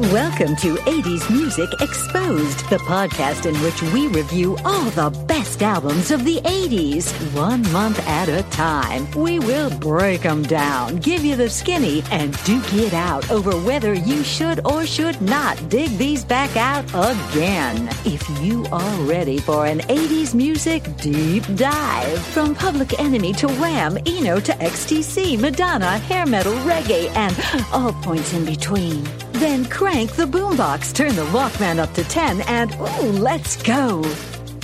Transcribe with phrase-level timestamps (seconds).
[0.00, 6.10] Welcome to 80s Music Exposed, the podcast in which we review all the best albums
[6.10, 9.10] of the 80s, one month at a time.
[9.10, 13.92] We will break them down, give you the skinny, and duke it out over whether
[13.92, 17.86] you should or should not dig these back out again.
[18.06, 23.98] If you are ready for an 80s music deep dive, from Public Enemy to Wham,
[24.06, 27.36] Eno to XTC, Madonna, hair metal, reggae, and
[27.70, 29.06] all points in between.
[29.40, 34.02] Then crank the boombox, turn the Walkman up to 10, and ooh, let's go.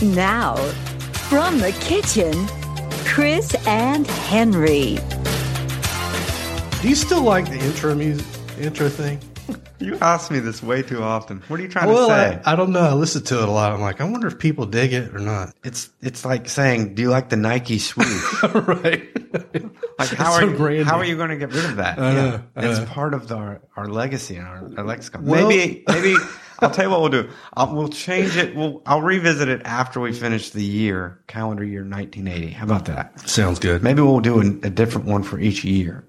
[0.03, 0.57] Now,
[1.31, 2.35] from the kitchen,
[3.07, 4.99] Chris and Henry.
[6.83, 8.27] Do you still like the intro music,
[8.59, 9.19] intro thing?
[9.79, 11.43] You ask me this way too often.
[11.49, 12.41] What are you trying Well, to say?
[12.47, 12.81] I don't know.
[12.81, 13.73] I listen to it a lot.
[13.73, 15.55] I'm like, I wonder if people dig it or not.
[15.63, 19.09] it's it's like saying, "Do you like the Nike swoosh?" right.
[19.99, 21.99] Like how so are you, how are you going to get rid of that?
[21.99, 25.25] I know, I it's part of our our legacy and our, our lexicon.
[25.25, 26.15] Well- maybe maybe
[26.59, 27.31] I'll tell you what we'll do.
[27.55, 28.55] I'll, we'll change it.
[28.57, 32.53] We'll I'll revisit it after we finish the year calendar year 1980.
[32.53, 33.21] How about that?
[33.29, 33.83] Sounds good.
[33.83, 36.06] Maybe we'll do a, a different one for each year.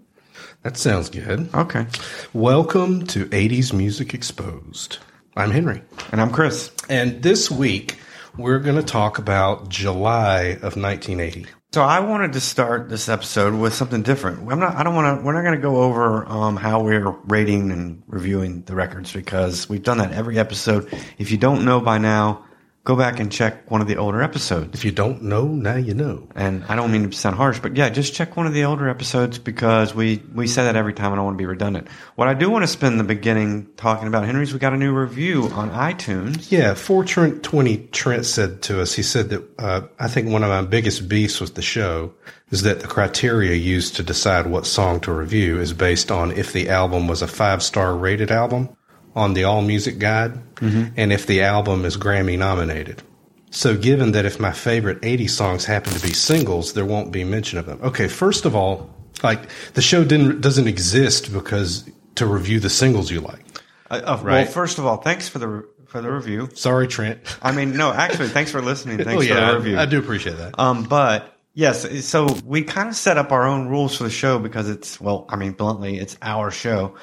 [0.67, 1.49] That sounds good.
[1.55, 1.87] Okay.
[2.33, 4.97] Welcome to 80s Music Exposed.
[5.37, 5.81] I'm Henry.
[6.11, 6.71] And I'm Chris.
[6.89, 7.97] And this week,
[8.37, 11.45] we're going to talk about July of 1980.
[11.71, 14.39] So I wanted to start this episode with something different.
[14.51, 14.75] I'm not.
[14.75, 15.25] I don't want to.
[15.25, 19.69] We're not going to go over um, how we're rating and reviewing the records because
[19.69, 20.93] we've done that every episode.
[21.17, 22.43] If you don't know by now,
[22.87, 24.73] go back and check one of the older episodes.
[24.73, 26.25] If you don't know, now you know.
[26.35, 28.87] And I don't mean to sound harsh, but yeah, just check one of the older
[28.87, 31.07] episodes because we we say that every time.
[31.07, 31.89] and I don't want to be redundant.
[32.15, 34.93] What I do want to spend the beginning talking about, Henry's, we got a new
[34.93, 36.49] review on iTunes.
[36.49, 40.43] Yeah, for Trent 20, Trent said to us, he said that uh, I think one
[40.43, 42.13] of my biggest beefs with the show
[42.51, 46.53] is that the criteria used to decide what song to review is based on if
[46.53, 48.69] the album was a five star rated album
[49.17, 53.01] on the All Music Guide and if the album is Grammy nominated.
[53.49, 57.23] So, given that if my favorite 80 songs happen to be singles, there won't be
[57.23, 57.79] mention of them.
[57.81, 58.89] Okay, first of all,
[59.23, 63.43] like the show didn't doesn't exist because to review the singles you like.
[63.89, 64.49] Uh, uh, Well, Right.
[64.49, 66.49] first of all, thanks for the for the review.
[66.53, 67.19] Sorry, Trent.
[67.41, 68.97] I mean, no, actually, thanks for listening.
[68.97, 69.77] Thanks oh yeah, for the review.
[69.77, 70.59] I, I do appreciate that.
[70.59, 74.37] Um, but yes, so we kind of set up our own rules for the show
[74.39, 76.95] because it's, well, I mean, bluntly, it's our show.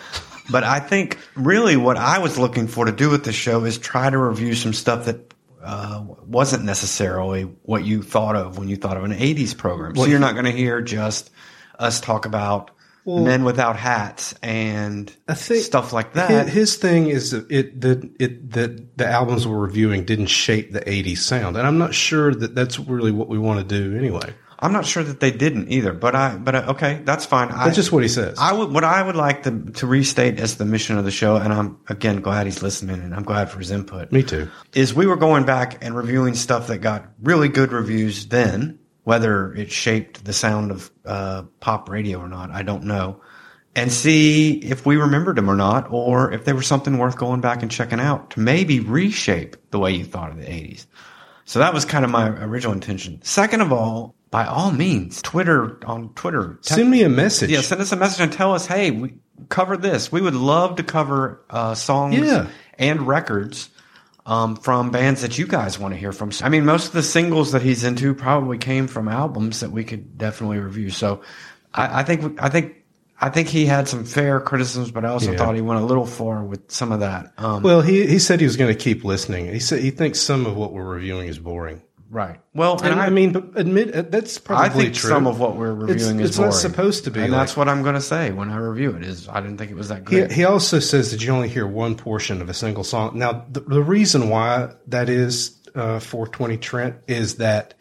[0.50, 3.78] But I think really what I was looking for to do with the show is
[3.78, 5.32] try to review some stuff that
[5.62, 9.96] uh, wasn't necessarily what you thought of when you thought of an 80s program.
[9.96, 11.30] So you're not going to hear just
[11.78, 12.70] us talk about
[13.06, 15.14] men without hats and
[15.66, 16.48] stuff like that.
[16.48, 20.80] his thing is that it that it that the albums we're reviewing didn't shape the
[20.80, 24.34] '80s sound, and I'm not sure that that's really what we want to do anyway.
[24.58, 27.50] I'm not sure that they didn't either, but I, but I, okay, that's fine.
[27.50, 28.38] I, That's just what he says.
[28.38, 31.36] I would, what I would like to, to restate as the mission of the show,
[31.36, 34.12] and I'm again glad he's listening, and I'm glad for his input.
[34.12, 34.48] Me too.
[34.74, 39.52] Is we were going back and reviewing stuff that got really good reviews then, whether
[39.54, 43.20] it shaped the sound of uh, pop radio or not, I don't know,
[43.74, 47.40] and see if we remembered them or not, or if they were something worth going
[47.40, 50.86] back and checking out to maybe reshape the way you thought of the '80s.
[51.44, 53.20] So that was kind of my original intention.
[53.22, 57.50] Second of all, by all means, Twitter on Twitter, Send me a message.
[57.50, 59.14] yeah, send us a message and tell us, hey, we
[59.48, 60.10] cover this.
[60.10, 62.48] We would love to cover uh, songs Yeah.
[62.78, 63.70] and records
[64.26, 66.30] um, from bands that you guys want to hear from.
[66.42, 69.84] I mean, most of the singles that he's into probably came from albums that we
[69.84, 70.90] could definitely review.
[70.90, 71.20] So,
[71.74, 72.76] I, I think I think
[73.24, 75.38] I think he had some fair criticisms, but I also Yeah.
[75.38, 77.32] thought he went a little far with some of that.
[77.38, 79.46] Um, Well, he he said he was going to keep listening.
[79.52, 81.80] He said he thinks some of what we're reviewing is boring.
[82.10, 82.38] right.
[82.54, 85.10] Well, And, I, mean, admit uh, that's probably I think true.
[85.10, 87.56] some of what we're It's- reviewing is it's not supposed to be and like- that's
[87.56, 89.02] what I'm going to say when I review it.
[89.04, 90.30] Is I didn't think it was that He, great.
[90.30, 93.12] he also says that you only hear one portion of a single song.
[93.18, 97.74] Now, the, the reason why that is uh, 420 Trent is that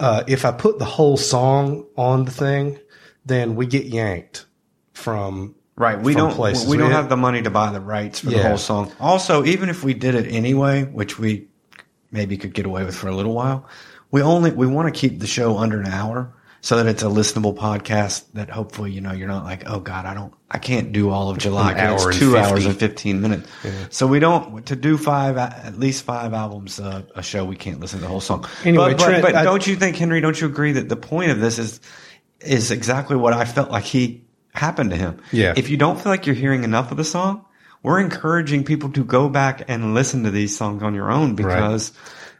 [0.00, 2.78] uh, if I put the whole song on the thing,
[3.26, 4.46] then we get yanked
[4.94, 6.00] from Right.
[6.00, 6.66] We from don't places.
[6.66, 8.90] we don't have the money to buy the rights for the whole song.
[8.98, 11.48] Also, even if we did it anyway, which we
[12.10, 13.66] maybe could get away with for a little while,
[14.10, 16.32] we only we want to keep the show under an hour
[16.62, 20.06] so that it's a listenable podcast that hopefully, you know, you're not like, "Oh god,
[20.06, 22.38] I don't I can't do all of July." An hour 'cause It's 2 50.
[22.50, 23.48] hours and 15 minutes.
[23.90, 27.80] So we don't to do five at least five albums uh, a show, we can't
[27.80, 28.46] listen to the whole song.
[28.64, 30.96] Anyway, but, but, Trent, but I- don't you think Henry, don't you agree that the
[30.96, 31.80] point of this is
[32.40, 35.20] is exactly what I felt like he happened to him.
[35.32, 35.54] Yeah.
[35.56, 37.44] If you don't feel like you're hearing enough of the song,
[37.82, 41.92] we're encouraging people to go back and listen to these songs on your own because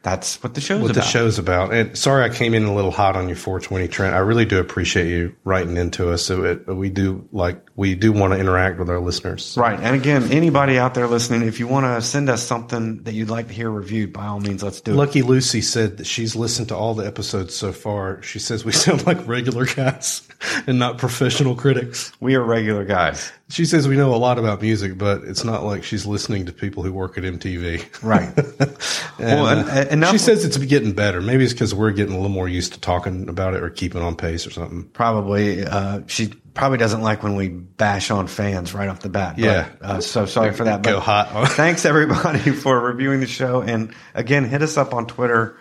[0.07, 1.03] that's what the show's what about.
[1.03, 1.73] the show's about.
[1.73, 4.15] And sorry, I came in a little hot on your 420, Trent.
[4.15, 6.23] I really do appreciate you writing into us.
[6.23, 9.55] So it, we do like we do want to interact with our listeners.
[9.57, 9.77] Right.
[9.77, 13.29] And again, anybody out there listening, if you want to send us something that you'd
[13.29, 14.95] like to hear reviewed, by all means, let's do it.
[14.95, 18.21] Lucky Lucy said that she's listened to all the episodes so far.
[18.21, 20.25] She says we sound like regular guys
[20.67, 22.13] and not professional critics.
[22.21, 23.29] We are regular guys.
[23.49, 26.51] She says we know a lot about music, but it's not like she's listening to
[26.51, 28.03] people who work at MTV.
[28.03, 28.33] Right.
[29.19, 31.21] And, Well, and- uh, and enough- she says it's getting better.
[31.21, 34.01] Maybe it's because we're getting a little more used to talking about it or keeping
[34.03, 34.83] on pace or something.
[34.93, 39.35] probably, uh, she probably doesn't like when we bash on fans right off the bat.
[39.37, 39.69] But, Yeah.
[39.81, 40.83] uh, so sorry for that.
[40.83, 41.29] Go hot.
[41.53, 43.61] thanks everybody for reviewing the show.
[43.61, 45.57] And again, hit us up on Twitter.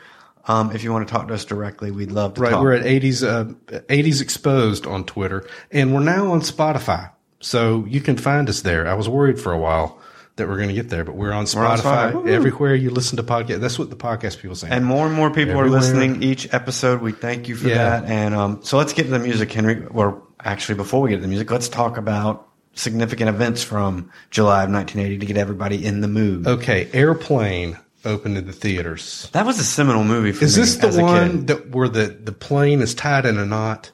[0.47, 2.63] Um, if you want to talk to us directly, we'd love to Right, talk.
[2.63, 3.55] we're at 80s uh,
[3.89, 7.11] 80s exposed on Twitter, and we're now on Spotify,
[7.41, 8.87] so you can find us there.
[8.87, 9.99] I was worried for a while
[10.37, 11.79] that we're going to get there, but we're on on Spotify,
[12.13, 12.15] Spotify.
[12.15, 12.29] Woo.
[12.29, 13.61] everywhere you listen to podcast.
[13.61, 14.69] That's what the podcast people say.
[14.71, 15.67] And more and more people Everywhere.
[15.67, 17.01] are listening each episode.
[17.01, 18.01] We thank you for Yeah.
[18.01, 18.05] that.
[18.05, 19.87] And um, so let's get to the music, Henry.
[19.87, 24.65] Or actually, before we get to the music, let's talk about significant events from July
[24.65, 26.47] of 1980 to get everybody in the mood.
[26.47, 29.29] okay, Airplane opened in the theaters.
[29.33, 32.33] That was a seminal movie for Is me this the one that where the the
[32.33, 33.91] plane is tied in a knot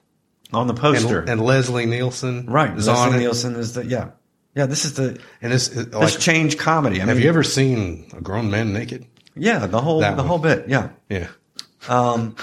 [0.52, 1.20] on the poster?
[1.20, 3.18] and Leslie Nielsen right, is Leslie?
[3.18, 4.10] Nielsen is the yeah,
[4.54, 4.66] yeah.
[4.66, 7.00] This is the And it, this like, change comedy.
[7.00, 9.06] I have mean, you ever seen a grown man naked?
[9.34, 10.28] yeah, the whole That the one.
[10.28, 10.68] whole bit.
[10.68, 10.90] Yeah.
[11.08, 11.28] Yeah.
[11.88, 12.36] Um,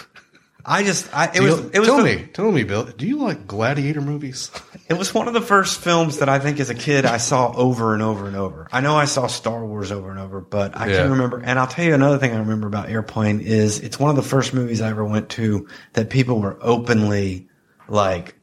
[0.66, 2.84] I just I it Do was you- it was tell the- me, tell me, Bill.
[2.86, 4.52] Do you like gladiator movies?
[4.90, 7.52] It was one of the first films that I think as a kid I saw
[7.56, 8.68] over and over and over.
[8.72, 11.02] I know I saw Star Wars over and over, but I Yeah.
[11.04, 11.40] can remember.
[11.46, 14.24] And I'll tell you another thing I remember about Airplane is it's one of the
[14.28, 17.49] first movies I ever went to that people were openly
[17.92, 18.36] like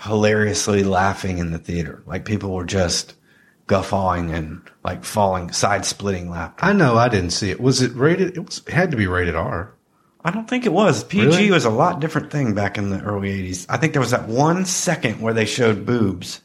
[0.00, 2.02] hilariously laughing in the theater.
[2.06, 3.14] Like people were just
[3.66, 6.64] guffawing and like falling, side splitting laughter.
[6.64, 7.60] I know I didn't see it.
[7.60, 8.36] Was it rated?
[8.36, 8.62] It was.
[8.66, 9.74] It had to be rated R.
[10.24, 11.02] I don't think it was.
[11.04, 11.50] PG Really?
[11.50, 13.66] was a lot different thing back in the early '80s.
[13.68, 16.40] I think there was that one second where they showed boobs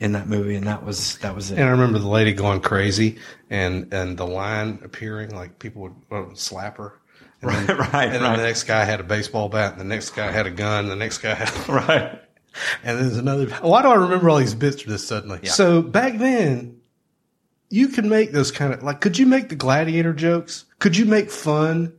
[0.00, 1.58] in that movie, and that was that was it.
[1.58, 3.18] And I remember the lady going crazy,
[3.50, 6.99] and and the line appearing like people would well, slap her.
[7.42, 8.36] And then, Right, right, And then right.
[8.36, 10.96] the next guy had a baseball bat, and the next guy had a gun, the
[10.96, 11.68] next guy had.
[11.68, 12.20] right.
[12.82, 13.46] And there's another.
[13.62, 15.40] Why do I remember all these bits this suddenly?
[15.42, 15.50] Yeah.
[15.52, 16.80] So back then,
[17.68, 19.00] you could make those kind of like.
[19.00, 20.64] Could you make the gladiator jokes?
[20.80, 21.92] Could you make fun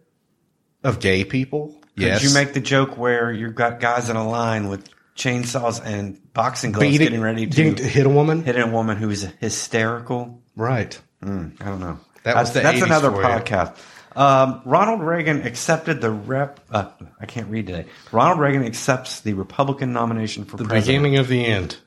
[0.83, 1.75] of gay people?
[1.95, 6.19] Did you make the joke where you've got guys in a line with chainsaws and
[6.33, 8.43] boxing gloves Beating- getting ready to hit a woman?
[8.43, 10.41] hit a woman who is hysterical?
[10.55, 10.99] Right.
[11.23, 11.99] Mm, I don't know.
[12.23, 13.77] That that's, the that's 80s another for podcast.
[14.15, 16.59] Um, Ronald Reagan accepted the rep.
[16.69, 17.85] Uh, I can't read today.
[18.11, 20.85] Ronald Reagan accepts the Republican nomination for The president.
[21.03, 21.77] beginning of the end.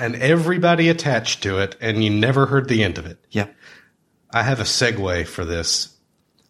[0.00, 3.18] And everybody attached to it, and you never heard the end of it.
[3.30, 3.46] Yeah.
[4.32, 5.96] I have a segue for this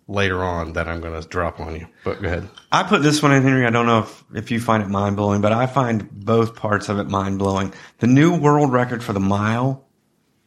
[0.06, 1.86] later on that I'm going to drop on you.
[2.04, 2.48] But go ahead.
[2.70, 3.64] I put this one in, Henry.
[3.64, 6.88] I don't know if, if you find it mind blowing, but I find both parts
[6.88, 7.72] of it mind blowing.
[7.98, 9.86] The new world record for the mile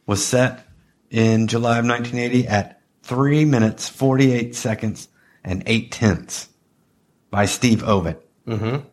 [0.06, 0.66] was set
[1.10, 5.08] in July of 1980 at three minutes, 48 seconds,
[5.44, 6.48] and eight tenths
[7.30, 8.20] by Steve Ovett.
[8.46, 8.86] Mm-hmm.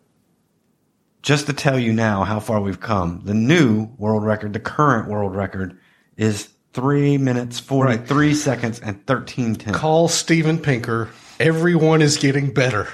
[1.21, 5.07] Just to tell you now how far we've come, the new world record, the current
[5.07, 5.77] world record,
[6.17, 9.80] is three minutes, 43 seconds, and 13 tenths.
[9.80, 11.09] Call Steven Pinker.
[11.39, 12.87] Everyone is getting better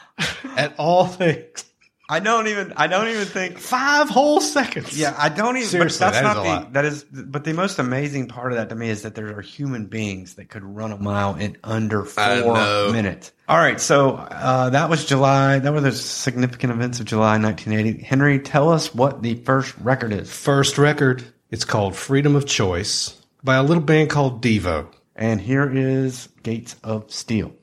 [0.56, 1.64] at all things.
[2.12, 4.98] I don't even, I don't even think Five whole seconds.
[4.98, 5.66] Yeah, I don't even.
[5.66, 6.46] Seriously, but that's that is not a the.
[6.46, 6.72] lot.
[6.74, 9.40] That is, but the most amazing part of that to me is that there are
[9.40, 13.32] human beings that could run a mile in under four minutes.
[13.48, 15.58] All right, so uh, that was July.
[15.58, 18.04] That were the significant events of July 1980.
[18.04, 20.30] Henry, tell us what the first record is.
[20.30, 21.24] First record.
[21.50, 24.86] It's called Freedom of Choice by a little band called Devo.
[25.16, 27.54] And here is Gates of Steel.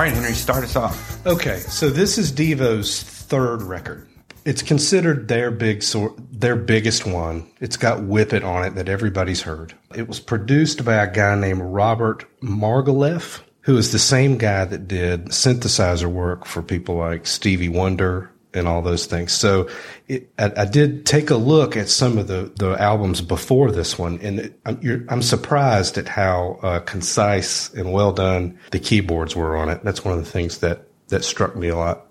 [0.00, 1.26] All right, Henry, start us off.
[1.26, 4.08] Okay, so this is Devo's third record.
[4.46, 7.46] It's considered their big sor- their biggest one.
[7.60, 9.74] It's got Whip It on it that everybody's heard.
[9.94, 14.88] It was produced by a guy named Robert Margouleff, who is the same guy that
[14.88, 19.32] did synthesizer work for people like Stevie Wonder and all those things.
[19.32, 19.68] So
[20.08, 23.98] it, I, I, did take a look at some of the, the albums before this
[23.98, 29.36] one, and it, I'm, I'm, surprised at how uh, concise and well done the keyboards
[29.36, 29.84] were on it.
[29.84, 32.06] That's one of the things that, that struck me a lot.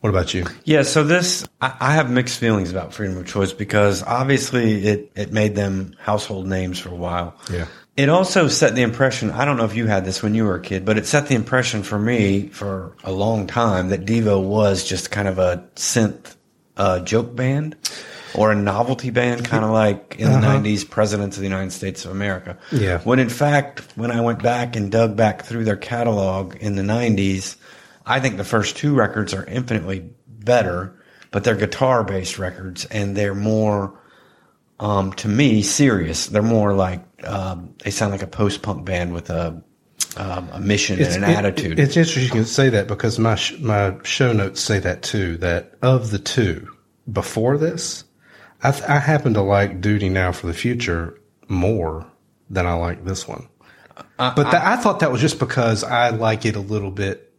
[0.00, 0.44] What about you?
[0.64, 5.12] Yeah, so this I, I have mixed feelings about freedom of choice because obviously it
[5.16, 7.34] it made them household names for a while.
[7.50, 7.66] Yeah.
[7.96, 10.56] It also set the impression, I don't know if you had this when you were
[10.56, 14.42] a kid, but it set the impression for me for a long time that Devo
[14.42, 16.36] was just kind of a synth
[16.76, 17.74] uh, joke band
[18.34, 20.58] or a novelty band, kind of like in uh-huh.
[20.58, 22.58] the 90s, Presidents of the United States of America.
[22.70, 22.98] Yeah.
[23.00, 26.82] When in fact, when I went back and dug back through their catalog in the
[26.82, 27.56] 90s,
[28.04, 30.94] I think the first two records are infinitely better,
[31.30, 33.98] but they're guitar based records and they're more,
[34.78, 36.26] um, to me, serious.
[36.26, 39.62] They're more like, um, they sound like a post punk band with a,
[40.16, 41.78] um, a mission it's, and an it, attitude.
[41.78, 45.36] It's interesting you can say that because my, sh- my show notes say that too,
[45.38, 46.70] that of the two
[47.10, 48.04] before this,
[48.62, 52.06] I, th- I happen to like Duty Now for the Future more
[52.50, 53.48] than I like this one.
[54.18, 57.32] Uh, but I, I, thought that was just because I like it a little bit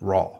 [0.00, 0.38] raw.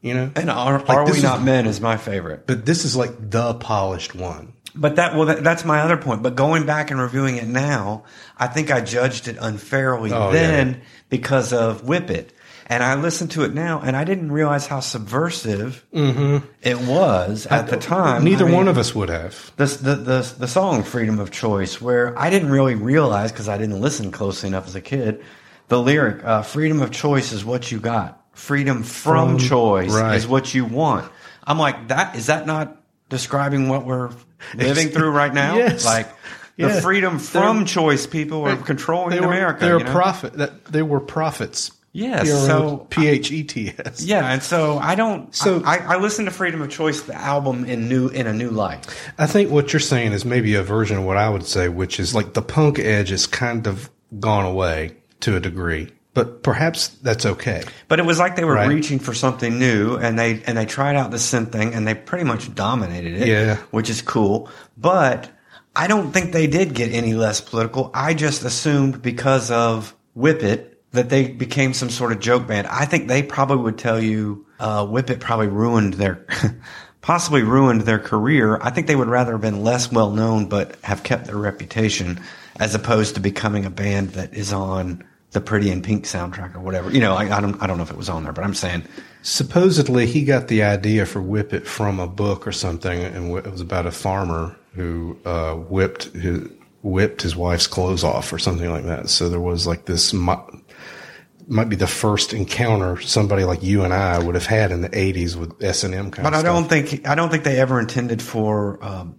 [0.00, 2.46] You know, and are, like are we not is, men is my favorite.
[2.46, 4.53] But this is like the polished one.
[4.74, 6.22] But that well, that, that's my other point.
[6.22, 8.04] But going back and reviewing it now,
[8.36, 10.76] I think I judged it unfairly oh, then yeah.
[11.08, 12.32] because of Whip It.
[12.66, 16.46] And I listened to it now, and I didn't realize how subversive mm-hmm.
[16.62, 18.24] it was at I, the time.
[18.24, 19.52] Neither I mean, one of us would have.
[19.56, 23.58] The, the, the, the song Freedom of Choice, where I didn't really realize because I
[23.58, 25.22] didn't listen closely enough as a kid,
[25.68, 30.16] the lyric, uh, Freedom of Choice is what you got freedom from, from choice right.
[30.16, 31.10] is what you want.
[31.46, 32.76] I'm like, that is that not
[33.14, 34.10] describing what we're
[34.54, 35.56] living through right now?
[35.56, 35.84] yes.
[35.84, 36.08] Like
[36.56, 39.64] the freedom from they're, choice people are controlling they were, America.
[39.64, 39.92] They're you know?
[39.92, 41.70] profit that they were prophets.
[41.96, 44.02] Yes, so P H E T S.
[44.02, 45.32] Yeah, and so I don't.
[45.32, 48.50] So I, I, listen to Freedom of Choice, the album, in new in a new
[48.50, 48.84] light.
[49.16, 52.00] I think what you're saying is maybe a version of what I would say, which
[52.00, 56.88] is like the punk edge is kind of gone away to a degree but perhaps
[56.88, 57.64] that's okay.
[57.88, 58.68] But it was like they were right.
[58.68, 61.94] reaching for something new, and they and they tried out the synth thing, and they
[61.94, 63.28] pretty much dominated it.
[63.28, 64.48] Yeah, which is cool.
[64.78, 65.28] But
[65.74, 67.90] I don't think they did get any less political.
[67.92, 72.68] I just assumed because of Whip It that they became some sort of joke band.
[72.68, 76.26] I think they probably would tell you uh, Whip It probably ruined their.
[77.00, 78.58] possibly ruined their career.
[78.62, 82.18] I think they would rather have been less well known, but have kept their reputation,
[82.56, 86.60] as opposed to becoming a band that is on the Pretty in Pink soundtrack or
[86.60, 86.90] whatever.
[86.90, 88.54] You know, I, I, don't I don't know if it was on there, but I'm
[88.54, 88.84] saying
[89.22, 93.50] supposedly he got the idea for Whip It from a book or something, and it
[93.50, 96.48] was about a farmer who uh, whipped his
[96.82, 99.10] whipped his wife's clothes off or something like that.
[99.10, 104.18] So there was like this might be the first encounter somebody like you and I
[104.20, 106.24] would have had in the '80s with S and M kind.
[106.24, 109.18] But I don't think I don't think they ever intended for um,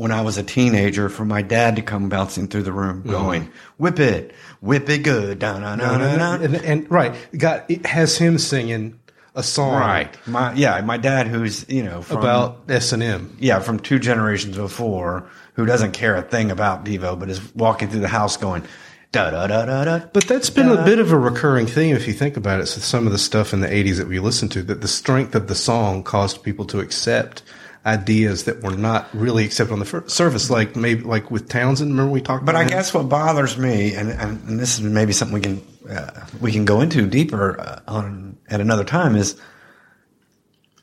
[0.00, 3.10] when I was a teenager for my dad to come bouncing through the room mm-hmm.
[3.10, 3.52] going, mm-hmm.
[3.76, 6.42] whip it, whip it good, down, down, down, down.
[6.42, 8.98] And, and right, got it has him singing
[9.34, 10.26] a song, right?
[10.26, 13.98] My yeah, my dad who's you know from, about S and M, yeah, from two
[13.98, 18.36] generations before, who doesn't care a thing about Devo, but is walking through the house
[18.36, 18.64] going.
[19.12, 22.06] Da, da, da, da, da, but that's been a bit of a recurring theme if
[22.06, 22.66] you think about it.
[22.66, 25.34] So some of the stuff in the 80s that we listened to, that the strength
[25.34, 27.42] of the song caused people to accept
[27.84, 31.90] ideas that were not really accepted on the surface, like maybe like with Townshend.
[31.90, 32.44] Remember we talked.
[32.44, 32.68] But I him?
[32.68, 36.64] guess what bothers me, and, and, this is maybe something we can uh, we can
[36.64, 39.40] go into deeper uh, on at another time, is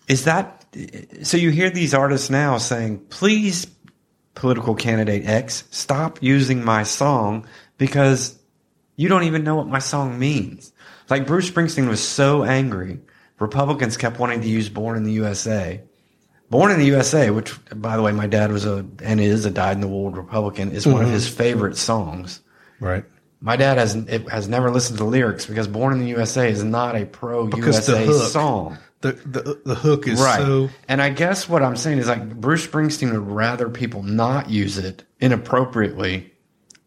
[0.08, 0.66] is that
[1.24, 1.38] so?
[1.38, 3.68] You hear these artists now saying, "Please,
[4.34, 8.38] political candidate X, stop using my song because
[8.96, 10.74] you don't even know what my song means."
[11.10, 13.00] Like Bruce Springsteen was so angry.
[13.40, 15.82] Republicans kept wanting to use "Born in the USA."
[16.50, 19.52] Born in the USA, which by the way, my dad was a and is a
[19.52, 20.94] dyed in the wool Republican, is mm-hmm.
[20.94, 21.16] one of mm-hmm.
[21.16, 22.42] his favorite songs.
[22.80, 23.04] Right.
[23.42, 23.94] My dad has
[24.32, 27.48] has never listened to the lyrics because "Born in the USA" is not a pro
[27.50, 28.78] USA song.
[29.02, 30.40] The, the the hook is right.
[30.40, 30.70] so.
[30.88, 34.78] And I guess what I'm saying is like Bruce Springsteen would rather people not use
[34.78, 36.34] it inappropriately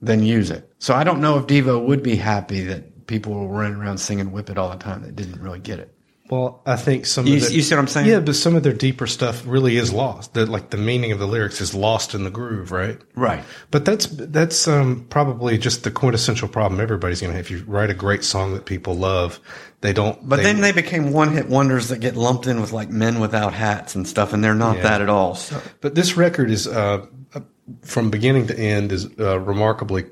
[0.02, 0.72] than use it.
[0.78, 4.32] So I don't know if Devo would be happy that people were running around singing
[4.32, 5.94] "Whip It" all the time that didn't really get it.
[6.30, 8.06] Well, I think some You- of the, you see what I'm saying?
[8.06, 10.34] Yeah, but some of their deeper stuff really is lost.
[10.34, 12.98] That like the meaning of the lyrics is lost in the groove, right?
[13.16, 13.42] Right.
[13.72, 17.46] But that's that's um, probably just the quintessential problem everybody's going to have.
[17.46, 19.40] If you write a great song that people love,
[19.80, 20.16] they don't.
[20.28, 23.52] But then they became one hit wonders that get lumped in with like men without
[23.52, 24.82] hats and stuff, and they're not Yeah.
[24.84, 25.34] that at all.
[25.34, 27.40] So But this record is uh, uh,
[27.82, 30.04] from beginning to end is uh, remarkably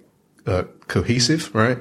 [0.46, 1.78] uh, cohesive, right?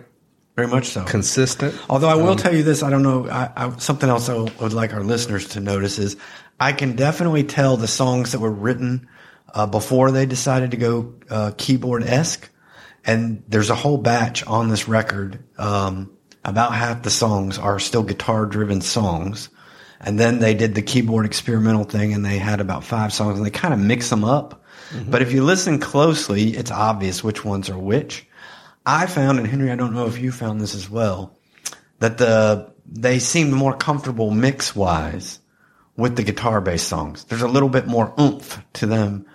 [0.57, 1.03] Very much so.
[1.03, 1.79] Consistent.
[1.87, 3.29] Although I will tell you this, I don't know.
[3.29, 6.17] I, I, something else I would like our listeners to notice is
[6.59, 9.07] I can definitely tell the songs that were written
[9.53, 12.49] uh, before they decided to go uh, keyboard esque,
[13.05, 15.43] and there's a whole batch on this record.
[15.59, 16.11] Um,
[16.43, 19.49] about half the songs are still guitar driven songs,
[20.01, 23.45] and then they did the keyboard experimental thing, and they had about five songs, and
[23.45, 24.63] they kind of mix them up.
[25.07, 28.26] But if you listen closely, it's obvious which ones are which.
[28.87, 31.37] I found, and Henry, I don't know if you found this as well,
[31.99, 35.39] that the they seemed more comfortable mix wise
[35.97, 37.25] with the guitar based songs.
[37.25, 39.25] There's a little bit more oomph to them.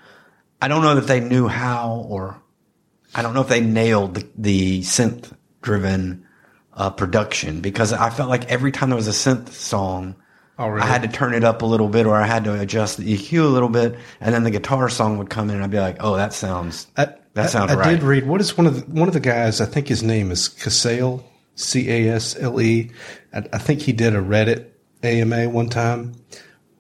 [0.63, 2.41] I don't know that they knew how, or
[3.15, 5.31] I don't know if they nailed the, the synth
[5.61, 6.27] driven
[6.73, 10.17] uh, production because I felt like every time there was a synth song,
[10.59, 10.83] Oh, really?
[10.83, 13.17] I had to turn it up a little bit, or I had to adjust the
[13.17, 15.81] EQ a little bit, and then the guitar song would come in, and I'd be
[15.81, 18.67] like, "Oh, that sounds I, that sounds I, I right." did read what is one
[18.67, 19.61] of the, one of the guys.
[19.61, 21.25] I think his name is Casale,
[21.55, 22.91] C A S L E.
[23.33, 24.67] I, I think he did a Reddit
[25.03, 26.15] AMA one time.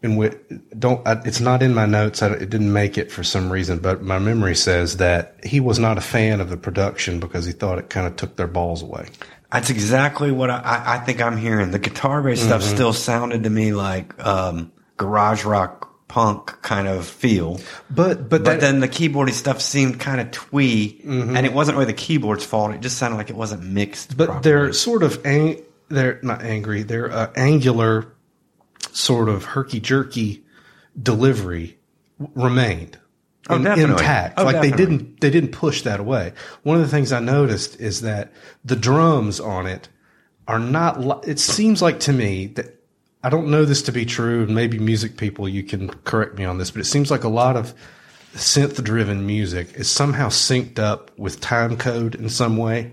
[0.05, 0.31] And we
[0.77, 1.07] don't.
[1.07, 2.23] I, it's not in my notes.
[2.23, 5.79] I, it didn't make it for some reason, but my memory says that he was
[5.79, 8.83] not a fan of the production because he thought it kind of took their balls
[8.83, 9.07] away.
[9.53, 11.71] That's exactly what I, I, think I'm hearing.
[11.71, 12.75] The guitar based stuff Mm-hmm.
[12.75, 15.82] still sounded to me like um, garage rock
[16.12, 17.59] punk kind of feel.
[17.90, 21.37] But but, But that, then the keyboardy stuff seemed kind of twee, Mm-hmm.
[21.37, 22.75] and it wasn't really the keyboard's fault.
[22.75, 24.16] It just sounded like it wasn't mixed.
[24.16, 24.42] but properly.
[24.42, 26.83] they're sort of ang- they're not angry.
[26.83, 28.12] They're uh, angular,
[28.92, 30.45] sort of herky jerky
[31.00, 31.78] delivery
[32.21, 32.99] w- remained
[33.49, 33.92] Oh, in- definitely.
[33.95, 34.38] intact.
[34.38, 36.35] Oh, like they didn't they didn't push that away.
[36.62, 38.33] One of the things I noticed is that
[38.64, 39.88] the drums on it
[40.46, 41.01] are not.
[41.01, 42.79] Li- it seems like to me that.
[43.23, 46.45] I don't know this to be true, and maybe music people, you can correct me
[46.45, 47.75] on this, but it seems like a lot of
[48.35, 52.93] synth driven music is somehow synced up with time code in some way.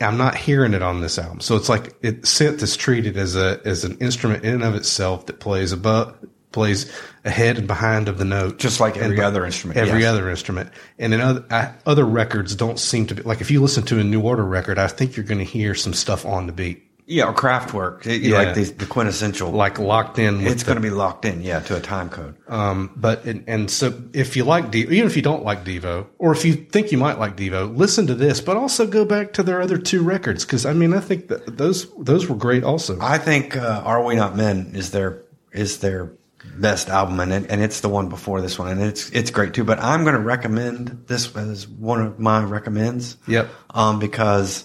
[0.00, 1.40] I'm not hearing it on this album.
[1.40, 4.74] So it's like it synth is treated as a as an instrument in and of
[4.74, 6.16] itself that plays above
[6.56, 6.90] plays
[7.26, 8.58] ahead and behind of the note.
[8.58, 10.10] Just like every other instrument, Every yes.
[10.10, 10.70] other instrument.
[10.98, 14.00] And in other I, other records don't seem to be like if you listen to
[14.00, 16.85] a New Order record, I think you're going to hear some stuff on the beat.
[17.06, 18.38] Yeah, or Kraftwerk, It- Yeah.
[18.38, 19.50] like the, the quintessential.
[19.52, 22.34] Like locked in it's going to be locked in, yeah, to a time code.
[22.48, 26.06] Um, but and, and so if you like Devo, even if you don't like Devo,
[26.18, 29.32] or if you think you might like Devo, listen to this, but also go back
[29.34, 32.64] to their other two records because I mean I think that those those were great
[32.64, 32.98] also.
[33.00, 36.12] I think uh, "Are We Not Men" is their is their
[36.58, 39.54] best album, and it, and it's the one before this one, and it's it's great
[39.54, 39.64] too.
[39.64, 43.16] But I'm going to recommend this as one of my recommends.
[43.26, 43.48] Yep.
[43.70, 44.64] Um, because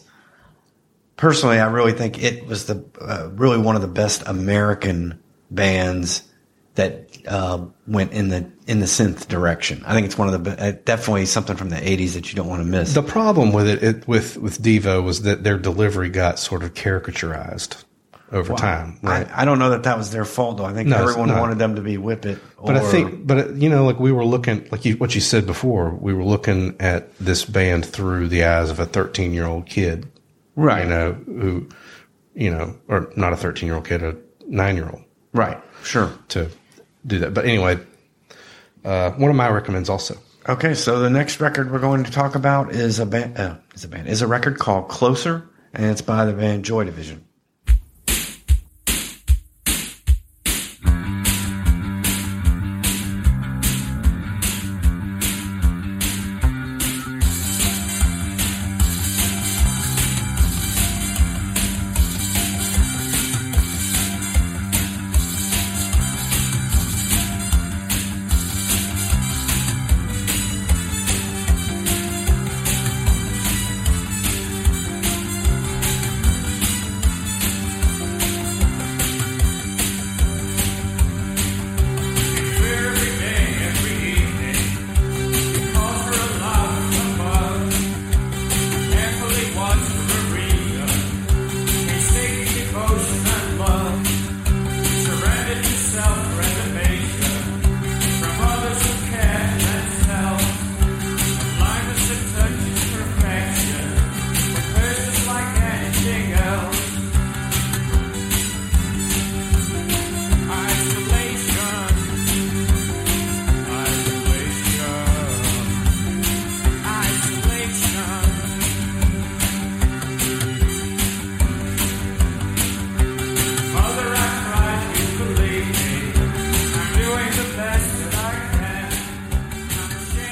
[1.21, 6.23] personally, I really think it was the uh, really one of the best American bands
[6.75, 9.84] that uh, went in the in the synth direction.
[9.86, 12.47] I think it's one of the uh, definitely something from the '80s that you don't
[12.47, 12.95] want to miss.
[12.95, 16.73] The problem with it, it with with Devo was that their delivery got sort of
[16.73, 17.84] caricaturized
[18.31, 19.29] over time, right?
[19.31, 20.65] I, I don't know that that was their fault though.
[20.65, 22.39] I think No, everyone wanted them to be whip it.
[22.65, 25.45] But I think, but you know, like we were looking, like you, what you said
[25.45, 29.67] before, we were looking at this band through the eyes of a 13 year old
[29.67, 30.10] kid,
[30.62, 30.84] Right.
[30.84, 31.69] You know, who,
[32.36, 36.12] you know, or not a 13 year old kid, a nine year old right, sure.
[36.30, 36.50] to
[37.06, 37.34] do that.
[37.34, 37.80] But anyway,
[38.86, 40.17] uh, one of my recommends also.
[40.47, 43.38] Okay, so the next record we're going to talk about is a band.
[43.38, 46.84] Uh, is a band is a record called Closer, and it's by the band Joy
[46.84, 47.26] Division.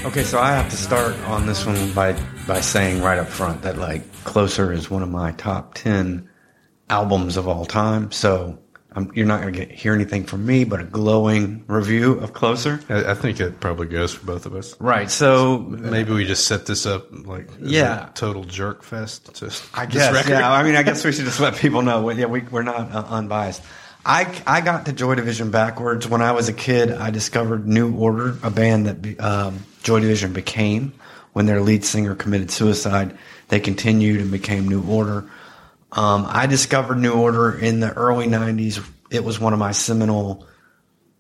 [0.10, 2.14] Okay, so I have to start on this one by
[2.48, 6.28] by saying right up front that like Closer is one of my top ten
[6.90, 8.12] albums of all time.
[8.12, 8.58] So
[8.94, 12.80] I'm, you're not going to hear anything from me but a glowing review of Closer.
[12.90, 14.76] I, I think it probably goes for both of us.
[14.82, 15.12] Right.
[15.12, 18.10] So Maybe we just set this up like Yeah.
[18.10, 19.36] a total jerk fest.
[19.36, 20.32] To I guess, record.
[20.32, 20.52] yeah.
[20.52, 22.10] I mean, I guess we should just let people know.
[22.10, 23.62] Yeah, we, we're not uh, unbiased.
[24.06, 26.08] I, I got to Joy Division backwards.
[26.08, 30.00] When I was a kid, I discovered New Order, a band that be- um, Joy
[30.00, 30.94] Division became
[31.34, 33.18] when their lead singer committed suicide.
[33.50, 35.30] They continued and became New Order.
[35.92, 38.84] Um, I discovered New Order in the early 90s.
[39.12, 40.46] It was one of my seminal,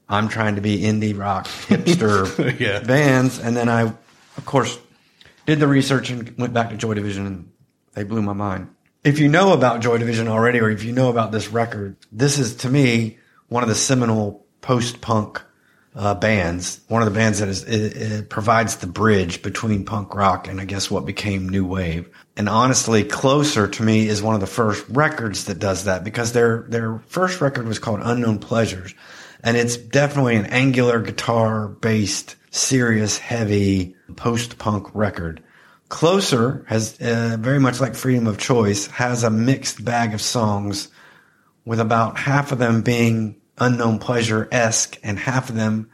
[0.08, 2.80] I'm trying to be indie rock hipster Yeah.
[2.80, 3.39] bands.
[3.39, 4.78] And then I, of course,
[5.46, 7.52] did the research and went back to Joy Division and
[7.94, 8.70] they blew my mind.
[9.03, 12.38] If you know about Joy Division already, or if you know about this record, this
[12.38, 15.41] is to me one of the seminal post-punk
[15.95, 16.81] uh, bands.
[16.89, 20.59] One of the bands that is it, it provides the bridge between punk rock and
[20.59, 22.09] I guess what became new wave.
[22.35, 26.33] And honestly, Closer to me is one of the first records that does that because
[26.33, 28.93] their their first record was called Unknown Pleasures,
[29.43, 35.41] and it's definitely an angular guitar based, serious, heavy post-punk record.
[35.89, 40.89] Closer has uh, very much like Freedom of Choice has a mixed bag of songs
[41.65, 45.89] with about half of them being unknown pleasure esque and half of them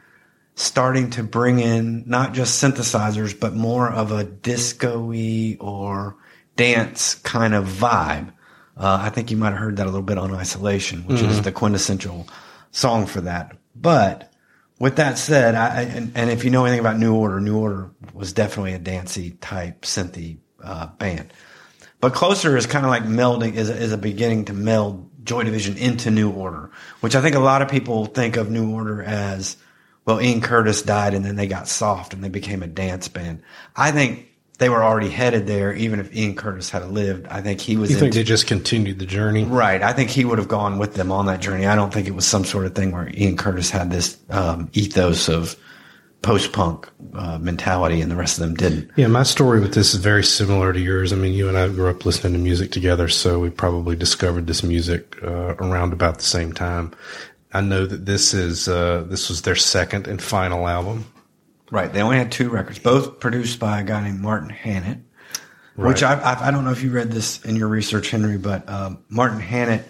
[0.54, 6.18] starting to bring in not just synthesizers but more of a disco-y or
[6.56, 8.32] dance kind of vibe.
[8.78, 11.42] Uh, I think you might have heard that a little bit on Isolation, which is
[11.42, 12.28] the quintessential
[12.72, 13.58] song for that.
[13.74, 14.34] But
[14.80, 17.92] with that said, I, and, and if you know anything about New Order, New Order
[18.14, 21.32] was definitely a dancey type synthy uh, band.
[22.02, 25.78] But Closer is kind of like melding, is is a beginning to meld Joy Division
[25.78, 29.58] into New Order, which I think a lot of people think of New Order as,
[30.06, 33.42] well, Ian Curtis died and then they got soft and they became a dance band.
[33.76, 37.28] I think they were already headed there, even if Ian Curtis had lived.
[37.28, 39.44] I think he was You think into- they just continued the journey?
[39.44, 39.82] Right.
[39.82, 41.66] I think he would have gone with them on that journey.
[41.66, 44.70] I don't think it was some sort of thing where Ian Curtis had this um,
[44.74, 45.56] ethos of
[46.22, 48.90] post punk uh, mentality and the rest of them didn't.
[48.96, 51.14] Yeah, my story with this is very similar to yours.
[51.14, 54.48] I mean, you and I grew up listening to music together, so we probably discovered
[54.48, 56.94] this music uh, around about the same time.
[57.54, 61.06] I know that this is uh, this was their second and final album.
[61.72, 61.92] Right.
[61.92, 65.00] They only had two records, both produced by a guy named Martin Hannett,
[65.76, 68.70] which I, I, I don't know if you read this in your research, Henry, but
[68.70, 69.86] um, Martin Hannett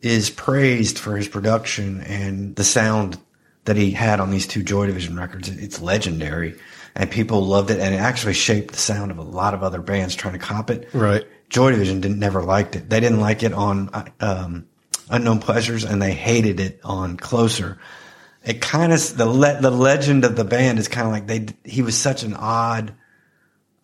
[0.00, 3.18] is praised for his production and the sound
[3.64, 5.48] that he had on these two Joy Division records.
[5.48, 6.58] It's legendary,
[6.94, 9.80] and people loved it, and it actually shaped the sound of a lot of other
[9.82, 10.88] bands trying to cop it.
[10.92, 11.26] Right.
[11.48, 12.88] Joy Division didn't never liked it.
[12.88, 13.90] They didn't like it on
[14.20, 14.68] um,
[15.10, 17.78] Unknown Pleasures, and they hated it on Closer.
[18.48, 21.46] It kind of the le- the legend of the band is kind of like they
[21.70, 22.94] he was such an odd,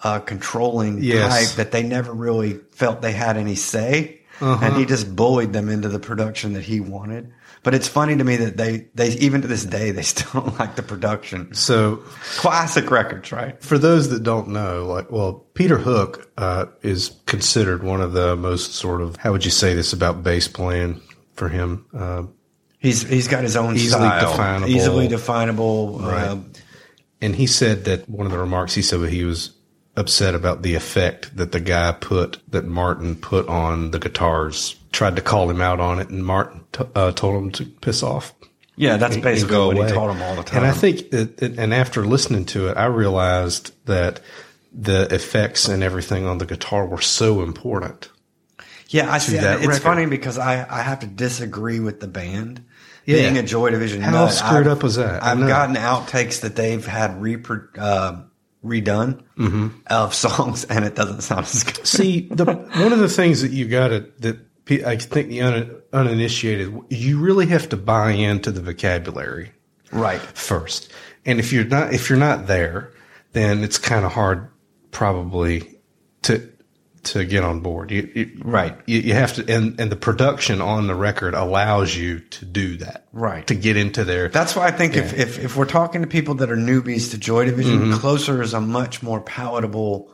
[0.03, 1.31] uh, controlling Yes.
[1.48, 4.64] type that they never really felt they had any say, Uh-huh.
[4.66, 7.33] and he just bullied them into the production that he wanted.
[7.62, 10.59] But it's funny to me that they they even to this day they still don't
[10.59, 11.53] like the production.
[11.55, 12.03] So,
[12.37, 13.62] Classic records, right?
[13.62, 18.35] for those that don't know, like, well, Peter Hook uh, is considered one of the
[18.37, 21.00] most sort of how would you say this about bass playing
[21.35, 21.85] for him?
[21.96, 22.24] Uh,
[22.85, 24.68] He's he's got his own Easily style, definable.
[24.70, 25.99] easily definable.
[26.01, 26.29] Right.
[26.29, 26.37] Uh,
[27.20, 29.51] And he said that one of the remarks he said that he was
[29.97, 34.77] upset about the effect that the guy put that Martin put on the guitars.
[34.92, 38.03] Tried to call him out on it, and Martin t- uh, told him to piss
[38.03, 38.33] off.
[38.77, 39.87] yeah, that's and basically what away.
[39.88, 40.59] he told him all the time.
[40.59, 44.20] And I think, that, that- and after listening to it, I realized that
[44.73, 48.09] the effects and everything on the guitar were so important.
[48.95, 49.37] Yeah, I see.
[49.37, 49.83] that It's record.
[49.83, 52.65] funny because I I have to disagree with the band.
[53.07, 53.17] Yeah.
[53.17, 55.23] Being a Joy Division, How nut, screwed I've- up was that?
[55.23, 58.23] I've gotten outtakes that they've had repro- uh,
[58.65, 59.69] redone Mm-hmm.
[59.89, 61.87] of songs, and it doesn't sound as good.
[61.87, 64.39] See, the, one of the things that you got to that
[64.87, 69.53] I think the un, uninitiated, you really have to buy into the vocabulary
[69.93, 70.19] right.
[70.21, 70.91] first.
[71.27, 72.91] And if you're not if you're not there,
[73.33, 74.49] then it's kind of hard
[74.93, 75.79] probably
[76.23, 76.51] to
[77.07, 77.90] to get on board.
[77.90, 78.77] You, you, Right.
[78.87, 82.77] You, you have to, and and the production on the record allows you to do
[82.79, 83.07] that.
[83.12, 83.47] Right.
[83.47, 84.29] To get into there.
[84.29, 87.19] That's why I think if, if if we're talking to people that are newbies to
[87.19, 87.99] Joy Division, Mm-hmm.
[87.99, 90.11] Closer is a much more palatable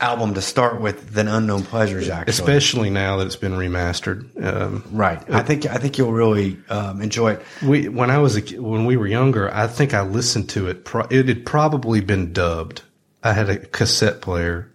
[0.00, 2.08] album to start with than Unknown Pleasures.
[2.08, 4.42] Actually, especially now that it's been remastered.
[4.42, 5.22] Um, right.
[5.30, 7.42] I think I think you'll really um, enjoy it.
[7.62, 10.84] we when I was a, when we were younger, I think I listened to it.
[10.84, 12.82] Pro, it had probably been dubbed.
[13.22, 14.70] I had a cassette player,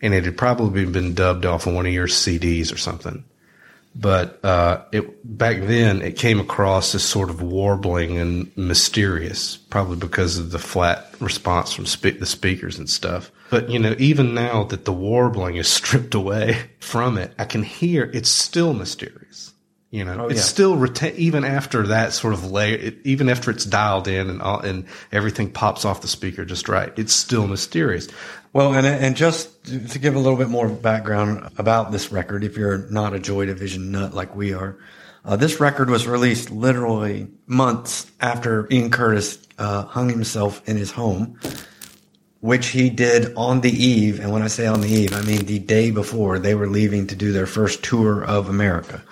[0.00, 3.24] and it had probably been dubbed off of one of your CDs or something.
[3.94, 9.96] but uh, it back then it came across as sort of warbling and mysterious, probably
[9.96, 13.32] because of the flat response from spe- the speakers and stuff.
[13.50, 17.62] But you know, even now that the warbling is stripped away from it, I can
[17.62, 19.47] hear it's still mysterious.
[19.90, 20.42] You know, Oh, it's yeah.
[20.44, 24.42] still retain even after that sort of layer, it, even after it's dialed in and
[24.42, 26.92] all, and everything pops off the speaker just right.
[26.98, 28.06] It's still mysterious.
[28.52, 32.56] Well, and and just to give a little bit more background about this record, if
[32.56, 34.76] you're not a Joy Division nut like we are,
[35.24, 40.90] uh, this record was released literally months after Ian Curtis uh, hung himself in his
[40.90, 41.38] home,
[42.40, 44.20] which he did on the eve.
[44.20, 47.06] And when I say on the eve, I mean the day before they were leaving
[47.08, 49.02] to do their first tour of America,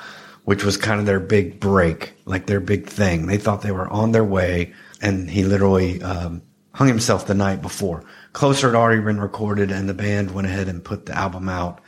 [0.46, 3.26] which was kind of their big break, like their big thing.
[3.26, 6.40] They thought they were on their way, and he literally um,
[6.72, 8.04] hung himself the night before.
[8.32, 11.80] Closer had already been recorded, and the band went ahead and put the album out.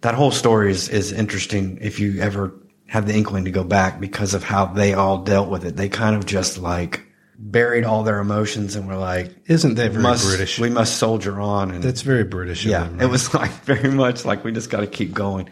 [0.00, 2.52] That whole story is, is interesting if you ever
[2.88, 5.76] have the inkling to go back because of how they all dealt with it.
[5.76, 7.06] They kind of just like
[7.38, 10.58] buried all their emotions and were like, Isn't that very must, British?
[10.58, 11.70] We must soldier on.
[11.70, 12.66] And That's very British.
[12.66, 15.48] yeah, them, it was like very much like we just got to keep going.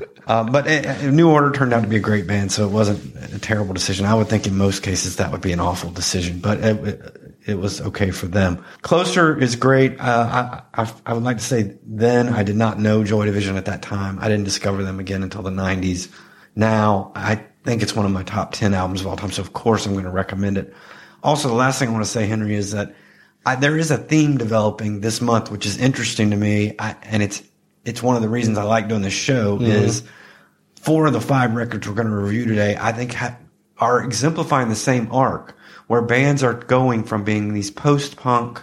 [0.26, 2.72] Uh, but uh, uh, New Order turned out to be a great band, so it
[2.72, 4.06] wasn't a terrible decision.
[4.06, 7.34] I would think in most cases that would be an awful decision, but it, it,
[7.46, 8.64] it was okay for them.
[8.82, 10.00] Closer is great.
[10.00, 13.56] Uh, I, I, I would like to say then I did not know Joy Division
[13.56, 14.18] at that time.
[14.18, 16.12] I didn't discover them again until the 90s.
[16.56, 19.52] Now I think it's one of my top 10 albums of all time, so of
[19.52, 20.74] course I'm going to recommend it.
[21.22, 22.96] Also, the last thing I want to say, Henry, is that
[23.44, 27.22] I, there is a theme developing this month, which is interesting to me, I, and
[27.22, 27.44] it's
[27.86, 28.70] it's one of the reasons I mm-hmm.
[28.70, 29.56] like doing this show.
[29.56, 29.64] Mm-hmm.
[29.64, 30.02] Is
[30.80, 33.38] four of the five records we're going to review today, I think, ha-
[33.78, 38.62] are exemplifying the same arc, where bands are going from being these post-punk,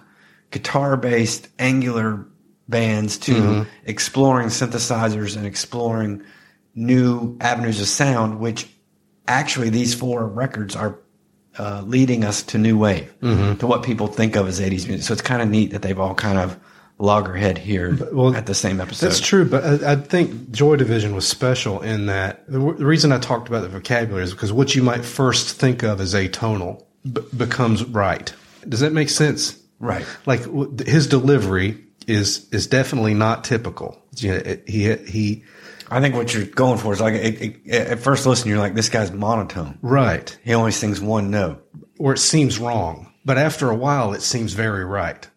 [0.52, 2.26] guitar-based, angular
[2.68, 3.70] bands to mm-hmm.
[3.86, 6.24] exploring synthesizers and exploring
[6.76, 8.68] new avenues of sound, which
[9.28, 11.00] actually these four records are
[11.60, 13.14] uh, leading us to new wave,
[13.60, 15.04] to what people think of as 80s music.
[15.04, 16.60] So it's kind of neat that they've all kind of
[17.00, 19.08] loggerhead here well, at the same episode.
[19.08, 22.86] That's true, but I, I think Joy Division was special in that the, w- the
[22.86, 26.14] reason I talked about the vocabulary is because what you might first think of as
[26.14, 28.34] atonal b- becomes right.
[28.68, 29.60] Does that make sense?
[29.80, 30.06] Right.
[30.26, 34.02] Like w- his delivery is is definitely not typical.
[34.18, 35.44] You know, it- he he
[35.90, 38.74] I think what you're going for is like it, it, at first listen, you're like,
[38.76, 39.78] this guy's monotone.
[39.82, 41.64] right, He only sings one note.
[42.00, 45.28] or it seems wrong, but after a while, it seems very right.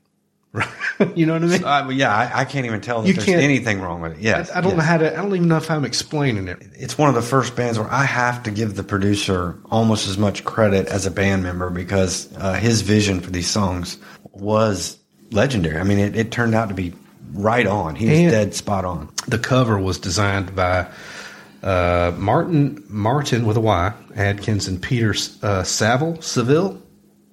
[1.15, 1.65] You know what I mean?
[1.65, 4.19] Uh, yeah, I, I can't even tell that You there's anything wrong with it.
[4.21, 5.13] Yes, I don't know how to.
[5.13, 6.59] I don't even know if I'm explaining it.
[6.75, 10.17] It's one of the first bands where I have to give the producer almost as
[10.17, 13.99] much credit as a band member because uh, his vision for these songs
[14.33, 14.99] was
[15.33, 15.79] legendary.
[15.79, 16.95] I mean, it, it turned out to be
[17.35, 17.95] right on.
[17.95, 19.11] He was And- dead spot on.
[19.29, 20.87] the cover was designed by
[21.63, 26.81] uh, Martin Martin with a Y Atkins and Peter uh, Saville Seville.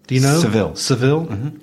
[0.07, 0.75] Do you know Seville.
[0.75, 1.62] Seville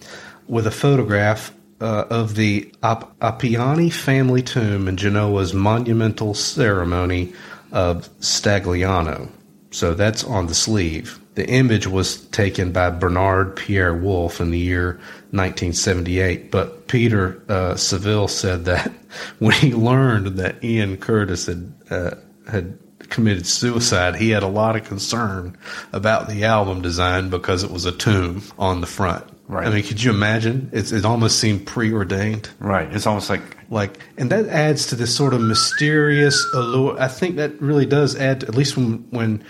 [0.51, 7.33] with a photograph uh, of the Ap- Appiani family tomb in Genoa's monumental ceremony
[7.71, 9.31] of Staglieno.
[9.71, 11.21] So that's on the sleeve.
[11.37, 14.95] The image was taken by Bernard Pierre Wolff in the year
[15.31, 18.93] 1978, but Peter uh, Seville said that
[19.39, 22.11] when he learned that Ian Curtis had uh,
[22.51, 22.77] had
[23.09, 25.57] committed suicide, he had a lot of concern
[25.93, 29.25] about the album design because it was a tomb on the front.
[29.51, 29.67] Right.
[29.67, 30.71] I mean, could you imagine?
[30.73, 32.49] It's, it almost seemed preordained.
[32.61, 32.89] Right.
[32.95, 36.97] It's almost like like and that adds to this sort of mysterious allure.
[37.01, 39.43] I think that really does add at least when when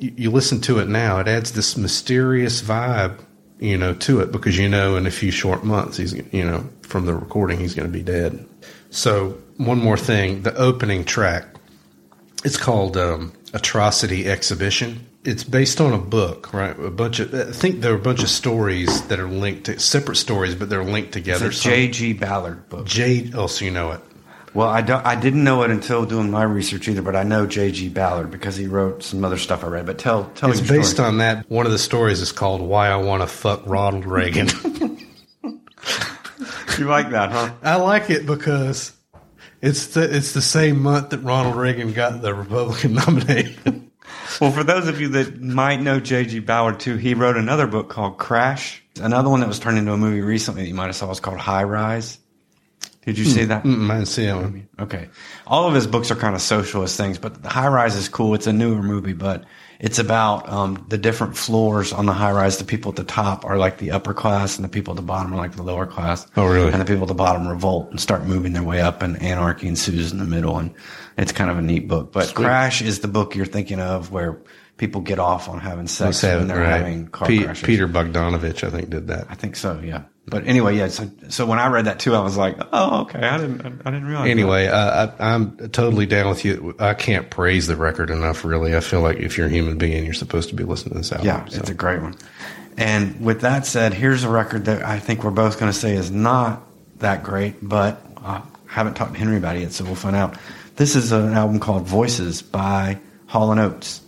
[0.00, 3.20] you, you listen to it now it adds this mysterious vibe
[3.60, 4.32] you know to it.
[4.32, 7.74] Because you know in a few short months he's you know from the recording he's
[7.74, 8.44] going to be dead.
[8.90, 10.42] So one more thing.
[10.42, 11.44] The opening track.
[12.44, 17.52] It's called um, atrocity exhibition it's based on a book right a bunch of i
[17.52, 20.84] think there are a bunch of stories that are linked to separate stories but they're
[20.84, 22.12] linked together it's a J.G.
[22.14, 22.86] Ballard book.
[22.86, 23.30] J.
[23.34, 24.00] Oh, so you know it.
[24.52, 25.04] Well, I don't.
[25.06, 27.88] I didn't know it until doing my research either, but I know J.G.
[27.90, 29.86] Ballard because he wrote some other stuff I read.
[29.86, 31.06] But tell tell It's based story.
[31.08, 31.48] on that.
[31.48, 34.48] One of the stories is called "Why I Want to Fuck Ronald Reagan."
[36.78, 37.52] You like that, huh?
[37.62, 38.92] I like it because
[39.60, 43.89] it's the it's the same month that Ronald Reagan got the Republican nomination.
[44.40, 46.40] Well, for those of you that might know J.G.
[46.40, 48.82] Ballard too, he wrote another book called Crash.
[49.00, 51.20] Another one that was turned into a movie recently that you might have saw was
[51.20, 52.18] called High Rise.
[53.04, 53.64] Did you see that?
[53.64, 54.68] Mm, I didn't see that one.
[54.78, 55.08] Okay.
[55.46, 58.34] All of his books are kind of socialist things, but High Rise is cool.
[58.34, 59.44] It's a newer movie, but
[59.80, 62.58] It's about um, the different floors on the high rise.
[62.58, 65.02] The people at the top are like the upper class, and the people at the
[65.02, 66.26] bottom are like the lower class.
[66.36, 66.70] Oh, really?
[66.70, 69.68] And the people at the bottom revolt and start moving their way up, and anarchy
[69.68, 70.58] ensues in the middle.
[70.58, 70.74] And
[71.16, 72.12] it's kind of a neat book.
[72.12, 74.38] But Crash is the book you're thinking of where
[74.76, 76.78] people get off on having sex when they're Right.
[76.80, 77.64] having car Pe- crashes.
[77.66, 79.26] Peter Bogdanovich, I think, did that.
[79.30, 80.02] I think so, yeah.
[80.30, 80.88] But anyway, yeah.
[80.88, 83.18] So, so when I read that too, I was like, oh, okay.
[83.18, 84.24] I didn't, I didn't realize.
[84.24, 84.30] that.
[84.30, 86.74] Anyway, uh, I, I'm totally down with you.
[86.78, 88.76] I can't praise the record enough, really.
[88.76, 91.12] I feel like if you're a human being, you're supposed to be listening to this
[91.12, 91.26] album.
[91.26, 91.58] Yeah, so.
[91.58, 92.16] it's a great one.
[92.76, 95.94] And with that said, here's a record that I think we're both going to say
[95.94, 96.62] is not
[97.00, 100.36] that great, but I haven't talked to Henry about it yet, so we'll find out.
[100.76, 104.00] This is an album called Voices by Hall and Oates.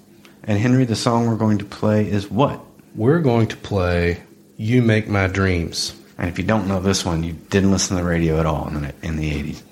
[0.45, 2.61] And Henry, the song we're going to play is what?
[2.95, 4.23] We're going to play
[4.57, 5.95] You Make My Dreams.
[6.19, 8.69] And if you don't know this one, you didn't listen to the radio at all
[8.69, 9.63] in the, in the 80s.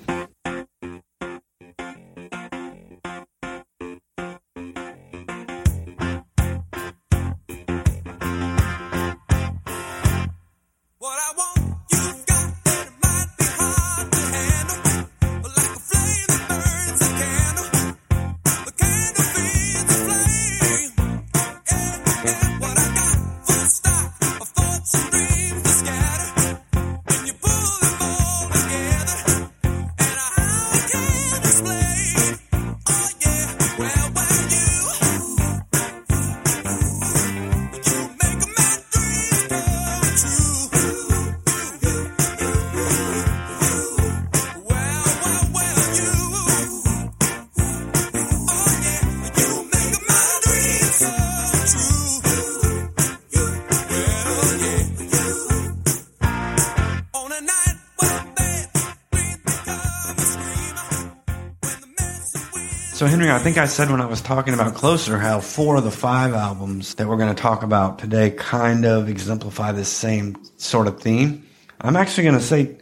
[63.50, 66.94] Think I said when I was talking about Closer how four of the five albums
[66.94, 71.44] that we're going to talk about today kind of exemplify this same sort of theme.
[71.80, 72.78] I'm actually going to say,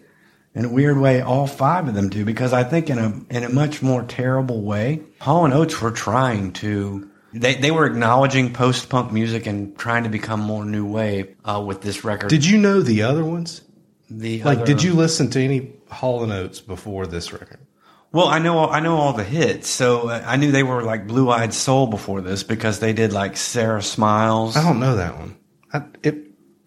[0.54, 3.44] in a weird way, all five of them do, because I think in a in
[3.44, 7.10] a much more terrible way, Hall and Oates were trying to.
[7.32, 11.62] They, they were acknowledging post punk music and trying to become more new wave uh,
[11.66, 12.28] with this record.
[12.28, 13.62] Did you know the other ones?
[14.10, 17.60] the Like, other- did you listen to any Hall and Oates before this record?
[18.10, 21.06] Well, I know I know all the hits, so uh, I knew they were like
[21.06, 24.56] Blue Eyed Soul before this because they did like Sara Smiles.
[24.56, 25.36] I don't know that one.
[25.72, 26.16] I, it,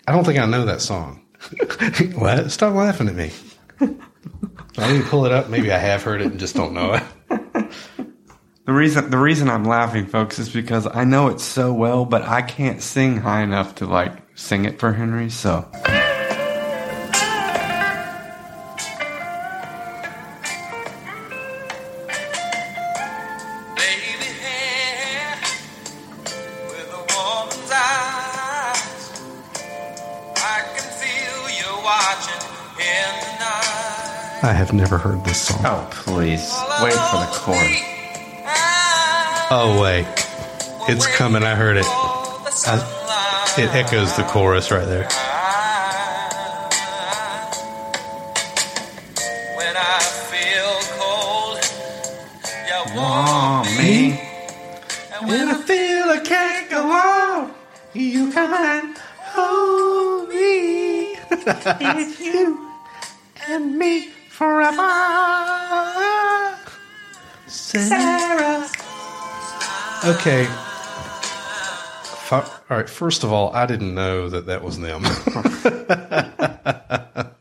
[0.08, 1.26] I don't think I know that song.
[2.16, 2.52] what?
[2.52, 3.32] Stop laughing at me.
[4.78, 5.50] I need to pull it up.
[5.50, 7.04] Maybe I have heard it and just don't know it.
[8.64, 12.22] The reason the reason I'm laughing, folks, is because I know it so well, but
[12.22, 15.32] I can't sing high enough to like sing it for Henry.
[15.32, 15.68] So
[34.44, 35.62] I have never heard this song.
[35.64, 36.52] oh please
[36.82, 37.92] wait for the chorus.
[39.54, 40.08] Oh, wait.
[40.90, 41.44] It's coming.
[41.44, 41.86] I heard it.
[41.86, 45.04] I, it echoes the chorus right there.
[49.58, 50.00] When I
[50.32, 51.60] feel cold,
[52.66, 54.20] you Oh me,
[55.20, 57.54] And when I feel I can't go on,
[57.94, 61.14] you come and hold me.
[61.30, 62.72] it's you
[63.48, 64.90] and me forever.
[67.48, 68.68] Sarah.
[70.06, 70.46] Okay.
[72.26, 72.90] Fi- All right.
[72.90, 75.04] First of all, I didn't know that that was them.
[75.04, 77.36] that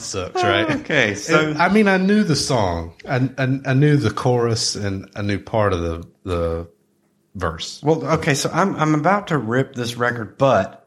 [0.00, 0.70] sucks, right?
[0.80, 2.92] Okay, so- And, I mean, I knew the song.
[3.08, 6.68] I, I I knew the chorus, and I knew part of the the
[7.34, 7.80] verse.
[7.82, 10.81] Well, okay, so I'm I'm about to rip this record, but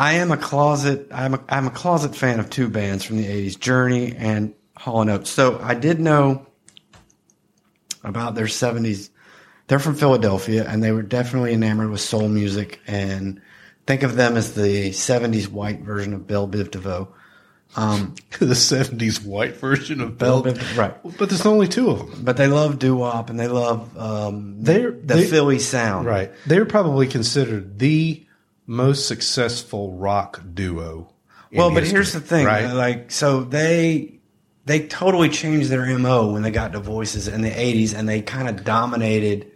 [0.00, 3.26] I am a closet I'm a, I'm a closet fan of two bands from the
[3.26, 5.28] '80s, Journey and Hall and Oates.
[5.30, 6.46] So I did know
[8.04, 9.10] about their '70s.
[9.66, 12.80] They're from Philadelphia, and they were definitely enamored with soul music.
[12.86, 13.42] And
[13.86, 17.08] think of them as the '70s white version of Bell Biv DeVoe.
[17.76, 20.54] Um, the seventies white version of Belle Bell.
[20.54, 20.94] Biv, right?
[21.18, 22.24] But there's only two of them.
[22.24, 26.30] But they love doo wop, and they love um, They're- the they- Philly sound, Right.
[26.46, 28.24] They're probably considered the
[28.68, 31.12] most successful rock duo.
[31.50, 32.66] Well, but history, here's the thing, right?
[32.72, 34.20] like so they
[34.66, 38.20] they totally changed their mo when they got to Voices in the '80s, and they
[38.20, 39.50] kind of dominated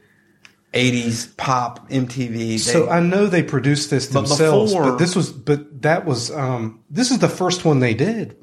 [0.72, 2.32] '80s pop MTV.
[2.34, 6.06] They, so I know they produced this But themselves, before- but this was, but that
[6.06, 8.34] was, um, this is the first one they did,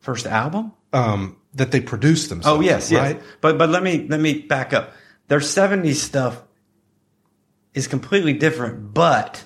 [0.00, 0.72] first album.
[0.94, 2.58] um, that they produced themselves.
[2.58, 3.00] Oh yes, yes.
[3.00, 3.22] right.
[3.42, 4.92] But but let me let me back up.
[5.28, 6.42] Their '70s stuff
[7.74, 9.44] is completely different, but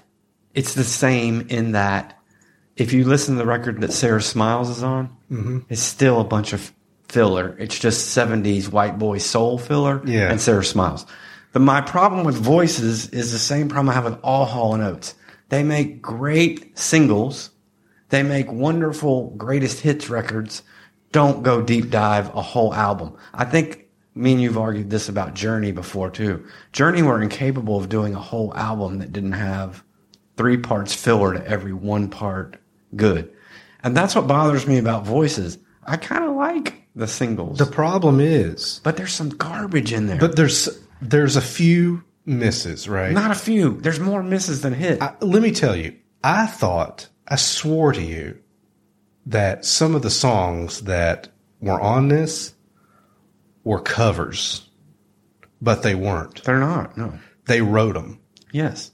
[0.55, 2.19] it's the same in that
[2.77, 5.59] if you listen to the record that Sara Smiles is on, Mm-hmm.
[5.69, 6.73] it's still a bunch of
[7.09, 7.55] filler.
[7.59, 10.31] It's just 70s white boy soul filler Yeah.
[10.31, 11.05] and Sara Smiles.
[11.53, 14.83] But my problem with voices is the same problem I have with all Hall and
[14.83, 15.15] Oates.
[15.49, 17.51] They make great singles.
[18.11, 20.63] They make wonderful greatest hits records.
[21.13, 23.17] Don't go deep dive a whole album.
[23.35, 26.45] I think me and you've argued this about Journey before too.
[26.73, 29.83] Journey were incapable of doing a whole album that didn't have
[30.39, 32.57] three parts filler to every one part
[32.97, 33.31] good.
[33.83, 35.59] And that's what bothers me about voices.
[35.85, 40.19] I kind of like the singles, The problem is, but there's some garbage in there.
[40.19, 40.69] but there's
[41.03, 43.13] there's a few misses, right?
[43.13, 43.79] not a few.
[43.81, 45.01] There's more misses than hits.
[45.03, 48.39] I, let me tell you, I thought, I swore to you
[49.27, 51.29] that some of the songs that
[51.61, 52.55] were on this
[53.65, 54.69] were covers,
[55.63, 56.43] but they weren't.
[56.45, 56.97] They're not.
[56.97, 57.13] No.
[57.47, 58.21] They wrote them,
[58.53, 58.91] Yes.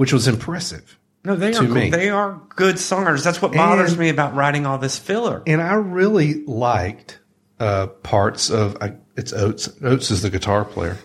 [0.00, 0.98] Which was impressive.
[1.26, 1.62] No, they are.
[1.62, 1.90] me.
[1.90, 3.22] They are good songers.
[3.22, 5.42] That's what bothers And- me about writing all this filler.
[5.46, 7.18] And I really liked
[7.58, 9.68] uh, parts of I, it's Oates.
[9.82, 10.96] Oates is the guitar player.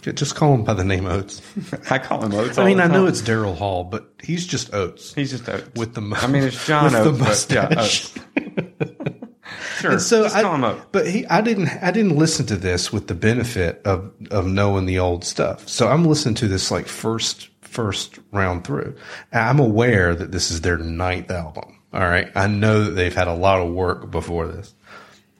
[0.00, 1.42] Just call him by the name Oates.
[1.90, 2.56] I call him Oates.
[2.56, 5.68] I mean, the I know it's Daryl Hall, but he's just Oates he's just Oates.
[5.78, 6.00] with the.
[6.16, 8.14] I mean, it's John with the Oates, but yeah, mustache.
[9.80, 9.90] sure.
[9.90, 10.86] And so just I, call him Oates.
[10.92, 14.86] but he, I didn't, I didn't listen to this with the benefit of of knowing
[14.86, 15.68] the old stuff.
[15.68, 18.94] So I'm listening to this like first first round through.
[19.32, 21.78] I'm aware that this is their ninth album.
[21.92, 24.74] All right, I know that they've had a lot of work before this,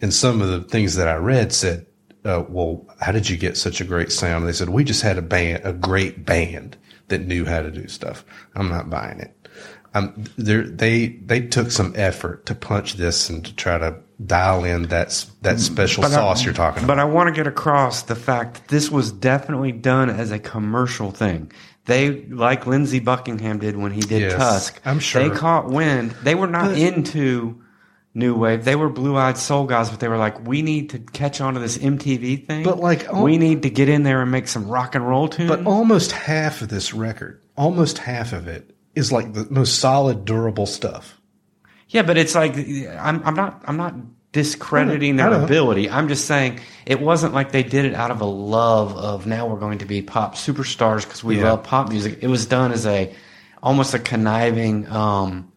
[0.00, 1.86] and some of the things that I read said,
[2.24, 5.02] uh, "Well, how did you get such a great sound?" And they said, "We just
[5.02, 6.76] had a band, a great band
[7.08, 8.24] that knew how to do stuff."
[8.56, 9.34] I'm not buying it.
[9.94, 14.82] Um, they they took some effort to punch this and to try to dial in
[14.84, 16.96] that that special But I- sauce you're talking But about.
[16.96, 20.38] But I want to get across the fact that this was definitely done as a
[20.38, 21.52] commercial thing.
[21.88, 25.26] They, like Lindsey Buckingham did when he did Yes, Tusk, I'm sure.
[25.28, 26.12] they caught wind.
[26.22, 27.62] They were not But- into
[28.14, 28.64] new wave.
[28.64, 31.54] They were blue eyed soul guys, but they were like, we need to catch on
[31.54, 32.62] to this MTV thing.
[32.62, 35.28] But, like, oh- we need to get in there and make some rock and roll
[35.28, 35.48] tunes.
[35.50, 40.24] But almost half of this record, almost half of it, is like the most solid,
[40.24, 41.18] durable stuff.
[41.88, 43.94] Yeah, but it's like I'm I'm not I'm not
[44.42, 45.90] discrediting their ability.
[45.90, 49.46] I'm just saying it wasn't like they did it out of a love of now
[49.48, 51.50] we're going to be pop superstars because we Yeah.
[51.50, 52.18] love pop music.
[52.22, 53.12] It was done as a
[53.62, 55.50] almost a conniving um,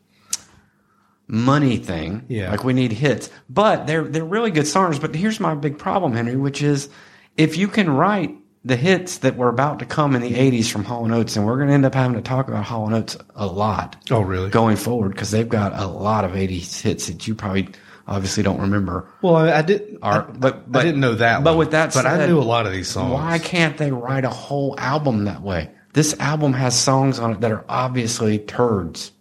[1.28, 2.26] money thing.
[2.28, 2.52] Yeah.
[2.52, 5.00] like we need hits, but they're they're really good songs.
[5.00, 6.90] But here's my big problem, Henry, which is
[7.38, 10.84] if you can write the hits that were about to come in the 80s from
[10.84, 12.96] Hall & Oates, and we're going to end up having to talk about Hall &
[12.96, 14.52] Oates a lot Oh, really?
[14.52, 17.70] going forward because they've got a lot of 80s hits that you probably
[18.12, 19.10] obviously don't remember.
[19.22, 20.00] Well, I, I didn't.
[20.02, 21.44] I, but, but I didn't know that.
[21.44, 21.60] But one.
[21.60, 23.14] with that but I said, knew a lot of these songs.
[23.14, 25.72] Why can't they write a whole album that way?
[25.94, 29.12] This album has songs on it that are obviously turds.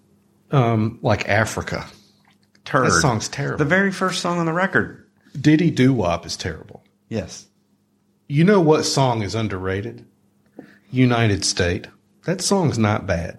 [0.53, 1.86] Um, like Africa.
[2.64, 2.86] Turd.
[2.86, 3.59] That song's terrible.
[3.59, 5.09] The very first song on the record.
[5.41, 6.84] Diddy Doo Wop is terrible.
[7.09, 7.47] Yes.
[8.28, 10.07] You know what song is underrated?
[10.91, 11.86] United State.
[12.24, 13.38] That song's not bad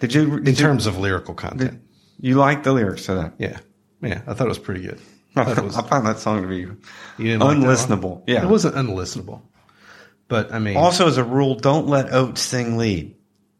[0.00, 0.36] Did you?
[0.36, 1.82] in you, terms of lyrical content.
[2.20, 3.34] you like the lyrics to that?
[3.38, 3.58] yeah,
[4.04, 4.22] yeah.
[4.26, 5.00] I thought it was pretty good.
[5.36, 6.64] I I, thought it found that song to be
[7.22, 8.22] didn't like unlistenable.
[8.26, 8.44] yeah.
[8.44, 9.42] It wasn't unlistenable,
[10.28, 13.16] but I mean, Also, as a rule, don't let Oates sing lead.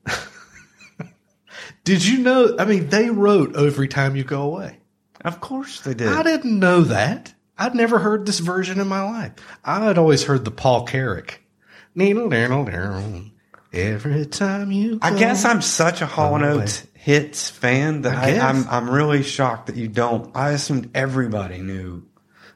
[1.85, 2.57] did you know?
[2.59, 4.79] I mean, they wrote "Every Time You Go Away."
[5.25, 6.09] Of course they did.
[6.09, 7.35] I didn't know that.
[7.57, 9.33] I'd never heard this version in my life.
[9.65, 11.41] I had always heard the Paul Carrack.
[13.73, 14.99] Every time you.
[14.99, 18.43] go, I guess I'm such a Hall and Oates hits fan that I I, guess.
[18.43, 20.35] I'm I'm really shocked that you don't.
[20.35, 22.03] I assumed everybody knew.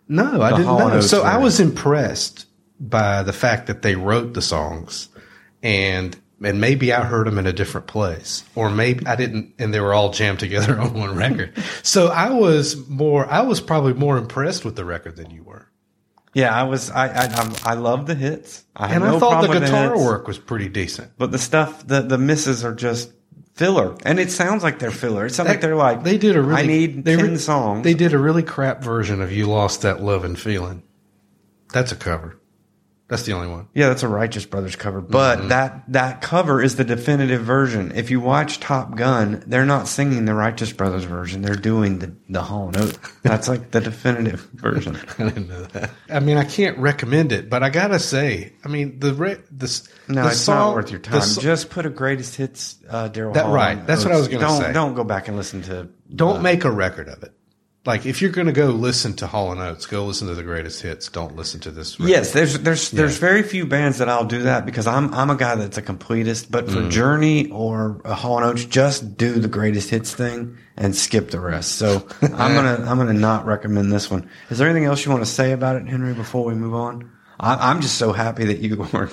[0.08, 1.00] No, I didn't Hall know.
[1.02, 2.46] So I was impressed
[2.80, 5.10] by the fact that they wrote the songs,
[5.62, 9.74] and and maybe I heard them in a different place, or maybe I didn't, and
[9.74, 11.52] they were all jammed together on one record.
[11.82, 15.68] so I was more, I was probably more impressed with the record than you were,
[16.32, 16.90] Yeah, I was.
[16.90, 18.64] I I I'm, I love the hits.
[18.74, 21.12] I and no I thought the guitar hits, work was pretty decent.
[21.18, 23.12] but the stuff the the misses are just
[23.58, 25.26] filler, and it sounds like they're filler.
[25.26, 26.62] It sounds like they're like they did a really.
[26.62, 27.82] I need they ten re- songs.
[27.84, 30.84] They did a really crap version of "You Lost That Love and Feeling."
[31.72, 32.40] That's a cover.
[33.08, 33.68] That's the only one.
[33.72, 35.48] Yeah, that's a Righteous Brothers cover, but Mm-hmm.
[35.48, 37.92] that that cover is the definitive version.
[37.94, 42.14] If you watch Top Gun, they're not singing the Righteous Brothers version; they're doing the
[42.28, 42.98] the Hall and Oates.
[43.22, 44.98] That's like the definitive version.
[45.18, 45.90] I didn't know that.
[46.10, 49.64] I mean, I can't recommend it, but I gotta say, I mean, the re- the
[49.64, 51.20] s- No, the it's song- not worth your the time.
[51.22, 53.54] so- Just put a greatest hits uh, Daryl That- Hall.
[53.54, 53.78] right.
[53.78, 54.72] on That's what I was gonna don't, say.
[54.74, 55.88] Don't go back and listen to.
[56.14, 57.32] don't make a record of it.
[57.86, 60.42] Like if you're going to go listen to Hall and Oates, go listen to the
[60.42, 61.08] greatest hits.
[61.08, 61.98] Don't listen to this.
[61.98, 62.10] record.
[62.10, 65.36] Yes, there's there's there's very few bands that I'll do that because I'm I'm a
[65.36, 66.50] guy that's a completist.
[66.50, 66.90] But for mm.
[66.90, 71.40] Journey or a Hall and Oates, just do the greatest hits thing and skip the
[71.40, 71.76] rest.
[71.76, 74.28] So I'm gonna I'm gonna not recommend this one.
[74.50, 76.14] Is there anything else you want to say about it, Henry?
[76.14, 77.10] Before we move on,
[77.40, 79.08] I, I'm just so happy that you were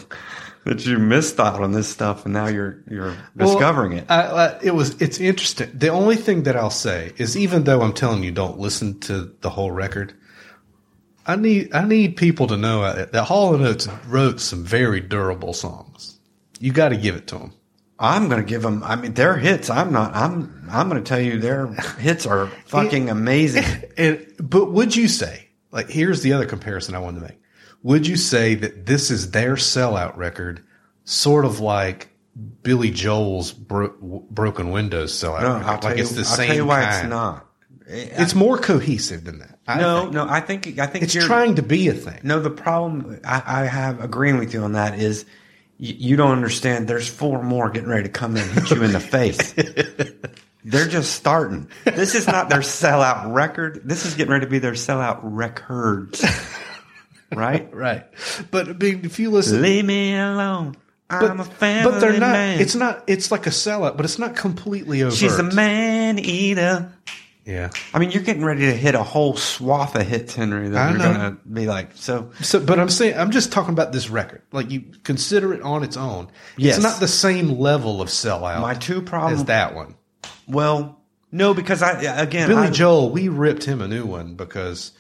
[0.66, 4.06] that you missed out on this stuff and now you're you're Well, discovering it.
[4.10, 5.02] I, I, it was.
[5.02, 5.70] It's interesting.
[5.74, 9.34] The only thing that I'll say is, even though I'm telling you don't listen to
[9.42, 10.14] the whole record,
[11.26, 15.00] I need I need people to know uh, that Hall and Oates wrote some very
[15.00, 16.20] durable songs.
[16.60, 17.54] You got to give it to them.
[17.98, 18.84] I'm gonna give them.
[18.84, 19.70] I mean, their hits.
[19.70, 20.14] I'm not.
[20.16, 20.68] I'm.
[20.70, 23.64] I'm gonna tell you, their hits are fucking amazing.
[23.98, 27.40] And but would you say like here's the other comparison I wanted to make.
[27.86, 30.64] Would you say that this is their sellout record,
[31.04, 32.10] sort of like
[32.64, 33.94] Billy Joel's bro-
[34.32, 35.68] Broken Windows sellout No, record?
[35.68, 36.04] I'll tell like you.
[36.04, 36.96] it's the I'll same tell you why kind.
[36.96, 37.46] it's not.
[37.88, 39.60] It's more cohesive than that.
[39.68, 40.14] I no, think.
[40.14, 40.28] no.
[40.28, 40.80] I think.
[40.80, 42.22] I think It's trying to be a thing.
[42.24, 45.24] No, the problem I, I have agreeing with you on that is
[45.78, 46.88] you, you don't understand.
[46.88, 49.54] There's four more getting ready to come in and hit you in the face.
[50.66, 51.70] They're just starting.
[51.84, 53.82] This is not their sellout record.
[53.86, 56.26] This is getting ready to be their sellout records.
[57.34, 57.68] Right?
[57.74, 58.06] Right.
[58.52, 60.76] But I mean, if you listen, Leave me alone.
[61.10, 62.32] but, I'm a family but they're not.
[62.32, 62.60] man.
[62.60, 63.04] It's not.
[63.08, 65.18] It's like a sellout, but it's not completely overt.
[65.18, 66.92] She's a man eater.
[67.46, 67.70] Yeah.
[67.94, 70.70] I mean, you're getting ready to hit a whole swath of hits, Henry.
[70.70, 71.14] That I you're know.
[71.14, 74.42] gonna be like, so So, but I'm saying I'm just talking about this record.
[74.52, 76.30] Like you consider it on its own.
[76.58, 76.78] Yes.
[76.78, 78.62] It's not the same level of sellout.
[78.62, 79.94] My two problem- is that one.
[80.48, 81.02] well,
[81.32, 84.92] no, because I again, Billy I, Joel, we ripped him a new one because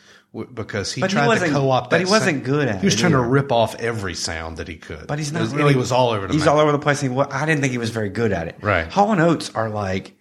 [0.54, 1.90] because he But he tried to wasn't- co-opt.
[1.90, 2.46] but he wasn't sound.
[2.46, 2.80] good at it.
[2.82, 5.08] He was it trying to rip off every sound that he could.
[5.08, 5.74] But he's It not was- really.
[5.74, 6.54] he was all over the He's map.
[6.56, 7.00] all over the place.
[7.02, 8.58] He, wa- I didn't think he was very good at it.
[8.62, 8.88] Right.
[8.92, 10.14] Hall and Oates are like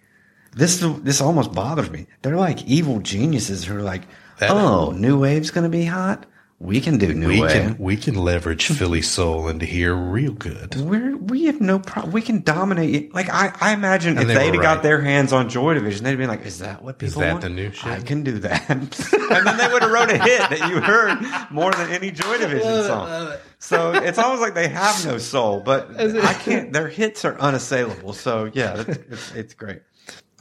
[0.55, 0.83] this.
[1.03, 2.07] This almost bothers me.
[2.21, 4.03] They're like evil geniuses who are like,
[4.39, 6.25] That- oh, new wave's going to be hot.
[6.65, 7.51] We can do new we wave.
[7.51, 10.75] can we can leverage Philly soul into here real good.
[10.75, 12.11] We're, we have no problem.
[12.11, 13.13] We can dominate it.
[13.13, 16.03] Like I, I imagine if they they'd were have got their hands on Joy Division,
[16.03, 17.43] they'd be like, "Is that what people Is that want?
[17.43, 20.49] the new shit?" I can do that." and then they would have wrote a hit
[20.49, 21.19] that you heard
[21.51, 23.07] more than any Joy Division uh, song.
[23.07, 26.73] Uh, so it's almost like they have no soul, but I can't.
[26.73, 28.13] Their hits are unassailable.
[28.13, 29.81] So yeah, it's, it's, it's great.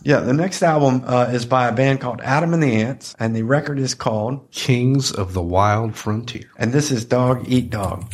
[0.04, 3.34] Yeah, the next album uh, is by a band called Adam and the Ants, and
[3.34, 6.44] the record is called, Kings of the Wild Frontier.
[6.58, 8.04] and this is Dog Eat Dog.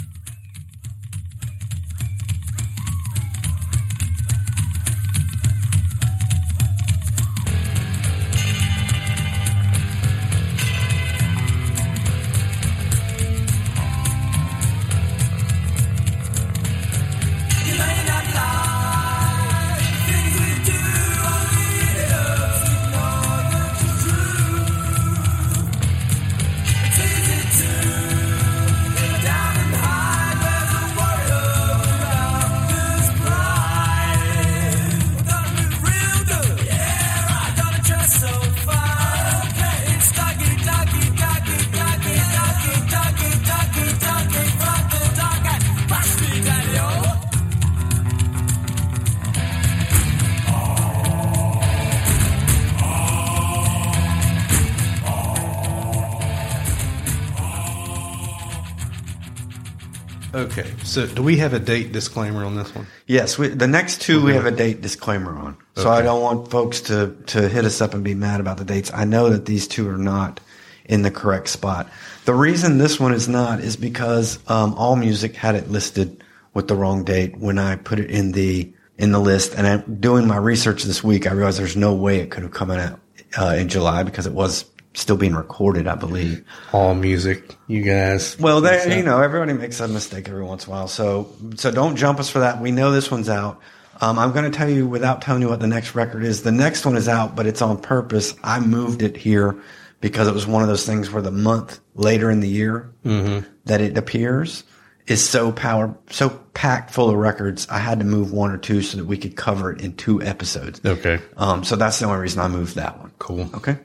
[60.90, 62.86] So do we have a date disclaimer on this one?
[63.06, 65.56] Yes, we, the next 2 we have a date disclaimer on.
[65.76, 68.64] So I don't want folks to to hit us up and be mad about the
[68.64, 68.90] dates.
[68.92, 70.40] I know that these two are not
[70.84, 71.88] in the correct spot.
[72.24, 76.22] The reason this one is not is because um, All Music had it listed
[76.52, 79.54] with the wrong date when I put it in the in the list.
[79.54, 81.26] And I'm doing my research this week.
[81.26, 83.00] I realized there's no way it could have come out
[83.38, 84.64] uh, in July because it was
[84.94, 86.44] still being recorded, I believe.
[86.72, 88.38] All music, you guys.
[88.38, 90.88] Well, there, you know, everybody makes a mistake every once in a while.
[90.88, 92.60] So, so don't jump us for that.
[92.60, 93.60] We know this one's out.
[94.00, 96.42] Um, I'm going to tell you without telling you what the next record is.
[96.42, 98.34] The next one is out, but it's on purpose.
[98.42, 99.60] I moved it here
[100.00, 103.80] because it was one of those things where the month later in the year that
[103.82, 104.64] it appears
[105.06, 107.66] is so power, so packed full of records.
[107.68, 110.22] I had to move one or two so that we could cover it in two
[110.22, 110.80] episodes.
[110.84, 113.12] Okay, Um, so that's the only reason I moved that one.
[113.18, 113.50] cool.
[113.54, 113.76] Okay.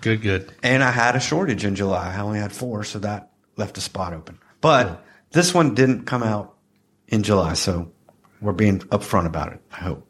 [0.00, 0.52] Good, good.
[0.62, 2.14] And I had a shortage in July.
[2.14, 4.38] I only had four, so that left a spot open.
[4.60, 6.54] But this one didn't come out
[7.08, 7.92] in July, so
[8.40, 10.06] we're being upfront about it, I hope.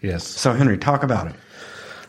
[0.00, 0.26] Yes.
[0.26, 1.34] So, Henry, talk about it.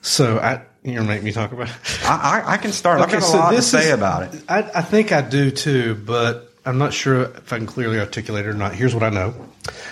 [0.01, 1.67] So I, you're gonna make me talk about.
[1.67, 1.75] It?
[2.03, 3.01] I, I, I can start.
[3.01, 4.41] I've got a lot to say is- about it.
[4.47, 8.45] I, I think I do too, but I'm not sure if I can clearly articulate
[8.45, 8.73] it or not.
[8.73, 9.34] Here's what I know: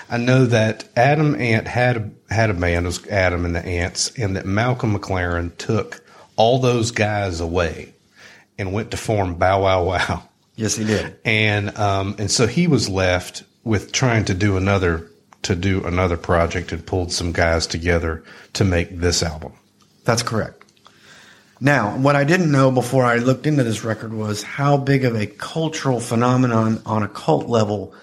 [0.09, 3.65] I know that Adam Ant had a, had a band, it was Adam and the
[3.65, 6.04] Ants, and that Malcolm McLaren took
[6.35, 7.93] all those guys away
[8.57, 10.29] and went to form Bow Wow Wow.
[10.55, 11.17] Yes, he did.
[11.25, 15.09] And um, and so he was left with trying to do another
[15.43, 18.23] to do another project and pulled some guys together
[18.53, 19.53] to make this album.
[20.03, 20.63] That's correct.
[21.61, 25.15] Now, what I didn't know before I looked into this record was how big of
[25.15, 27.93] a cultural phenomenon on a cult level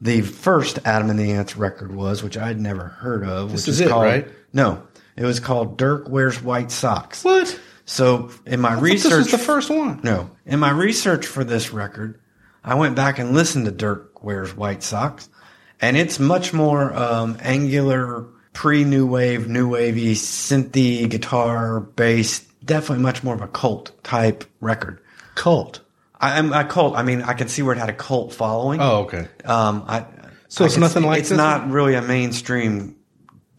[0.00, 3.52] the first Adam and the Ants record was, which I'd never heard of.
[3.52, 4.28] This which is it, called, right?
[4.52, 4.82] No,
[5.16, 7.22] it was called Dirk Wears White Socks.
[7.22, 7.58] What?
[7.92, 10.00] So in my This research, was the first one.
[10.02, 12.18] no, in my research for this record,
[12.64, 15.28] I went back and listened to Dirk Wears White Socks,
[15.80, 22.46] and it's much more um, angular, pre-new wave, new wavy, synthy guitar based.
[22.64, 25.00] Definitely much more of a cult type record.
[25.34, 25.80] Cult.
[26.20, 26.96] I, I'm a cult.
[26.96, 28.80] I mean, I can see where it had a cult following.
[28.80, 29.28] Oh, okay.
[29.44, 30.06] Um, I,
[30.48, 32.96] So I it's nothing see- like It's this not really a mainstream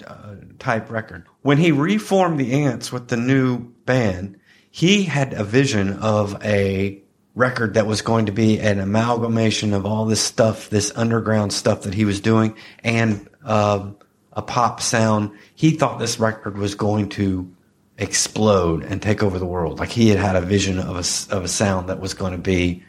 [0.07, 1.25] uh, type record.
[1.41, 7.01] When he reformed the Ants with the new band, he had a vision of a
[7.35, 11.81] record that was going to be an amalgamation of all this stuff, this underground stuff
[11.81, 13.89] that he was doing, and uh,
[14.33, 15.31] a pop sound.
[15.55, 17.51] He thought this record was going to
[17.97, 19.79] explode and take over the world.
[19.79, 22.37] Like he had had a vision of a of a sound that was going to
[22.37, 22.83] be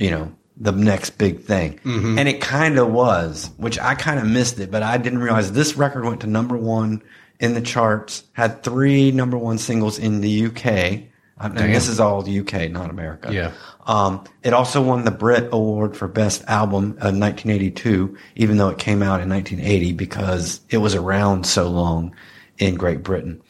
[0.00, 1.78] you know, the next big thing.
[1.84, 2.18] Mm-hmm.
[2.18, 5.52] And it kind of was, which I kind of missed it, but I didn't realize
[5.52, 7.02] this record went to number one
[7.40, 11.04] in the charts, had three number one singles in the UK.
[11.42, 13.32] And this is all the UK, not America.
[13.32, 13.52] Yeah.
[13.86, 18.78] Um, it also won the Brit Award for Best Album in 1982, even though it
[18.78, 22.14] came out in 1980 because it was around so long
[22.58, 23.40] in Great Britain.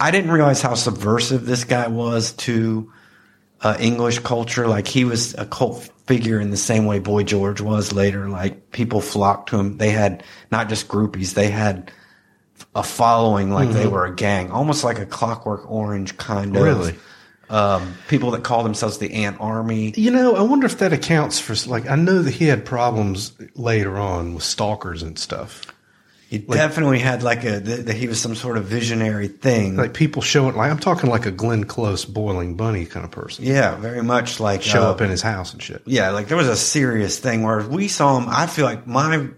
[0.00, 2.90] I didn't realize how subversive this guy was to
[3.60, 4.66] uh, English culture.
[4.66, 8.30] Like he was a cult figure in the same way Boy George was later.
[8.30, 9.76] Like people flocked to him.
[9.76, 11.92] They had not just groupies, they had
[12.74, 16.62] a following like they were a gang, almost like a Clockwork Orange kind of.
[16.62, 16.94] Really?
[17.50, 19.92] Um, people that call themselves the Ant Army.
[19.96, 23.32] You know, I wonder if that accounts for like I know that he had problems
[23.54, 25.66] later on with stalkers and stuff.
[26.26, 29.76] He definitely had like a that he was some sort of visionary thing.
[29.76, 33.44] Like people showing like I'm talking like a Glenn Close boiling bunny kind of person.
[33.44, 35.82] yeah, very much like Show uh, up in his house and shit.
[35.84, 38.26] Yeah, like there was a serious thing where we saw him.
[38.28, 39.28] I feel like my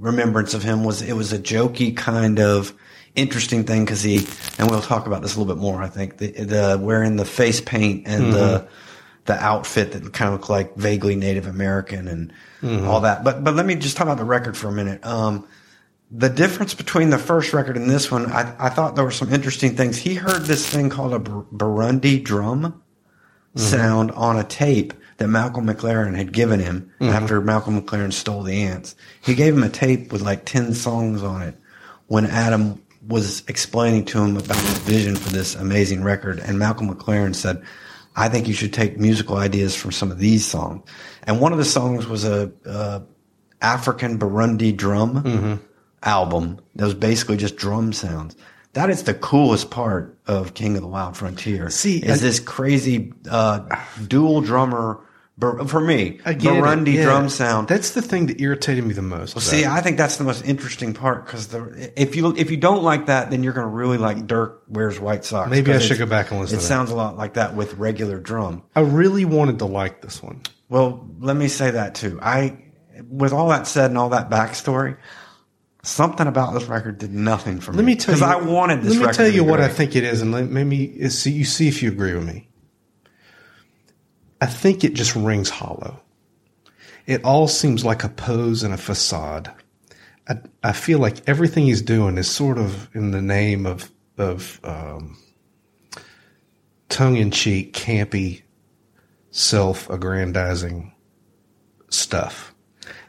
[0.00, 2.74] remembrance of him was it was a jokey kind of
[3.14, 4.26] interesting thing because he
[4.58, 5.82] and we'll talk about this a little bit more.
[5.82, 8.66] I think the the wearing the face paint and the mm-hmm.
[9.26, 12.32] the outfit that kind of looked like vaguely Native American and
[12.62, 12.88] mm-hmm.
[12.88, 13.22] all that.
[13.22, 15.04] But but let me just talk about the record for a minute.
[15.04, 15.46] Um,
[16.10, 19.32] the difference between the first record and this one, I, I thought there were some
[19.32, 19.96] interesting things.
[19.96, 23.60] He heard this thing called a Bur- Burundi drum mm-hmm.
[23.60, 28.62] sound on a tape that Malcolm McLaren had given him after Malcolm McLaren stole the
[28.62, 28.96] ants.
[29.20, 31.54] He gave him a tape with like 10 songs on it
[32.06, 36.38] when Adam was explaining to him about his vision for this amazing record.
[36.40, 37.62] And Malcolm McLaren said,
[38.16, 40.88] I think you should take musical ideas from some of these songs.
[41.24, 43.00] And one of the songs was a, uh
[43.62, 45.60] African Burundi drum
[46.02, 48.34] album that was basically just drum sounds.
[48.72, 51.68] That is the coolest part of King of the Wild Frontier.
[51.68, 53.68] See, is I- this crazy uh,
[54.08, 55.00] dual drummer
[55.40, 57.66] Bur- for me it, Burundi drum sound.
[57.66, 59.32] That's the thing that irritated me the most.
[59.32, 59.64] about See.
[59.64, 61.52] I think that's the most interesting part because
[61.96, 65.00] if you if you don't like that, then you're going to really like Dirk wears
[65.00, 65.50] white socks.
[65.50, 68.20] Maybe I should go back and listen It sounds a lot like that with regular
[68.20, 68.62] drum.
[68.76, 70.42] I really wanted to like this one.
[70.68, 72.18] Well, let me say that too.
[72.22, 72.58] I,
[73.08, 74.98] with all that said and all that backstory,
[75.82, 77.78] something about this record did nothing for me.
[77.78, 78.20] Let me tell you.
[78.20, 78.96] because I wanted this.
[78.96, 81.66] Let me tell you what I think it is, and let, maybe see you see
[81.66, 82.49] if you agree with me.
[84.40, 86.00] I think it just rings hollow.
[87.06, 89.50] It all seems like a pose and a facade.
[90.28, 94.60] I, I feel like everything he's doing is sort of in the name of of
[94.62, 95.18] um,
[96.88, 98.42] tongue in cheek, campy,
[99.30, 100.92] self aggrandizing
[101.88, 102.54] stuff.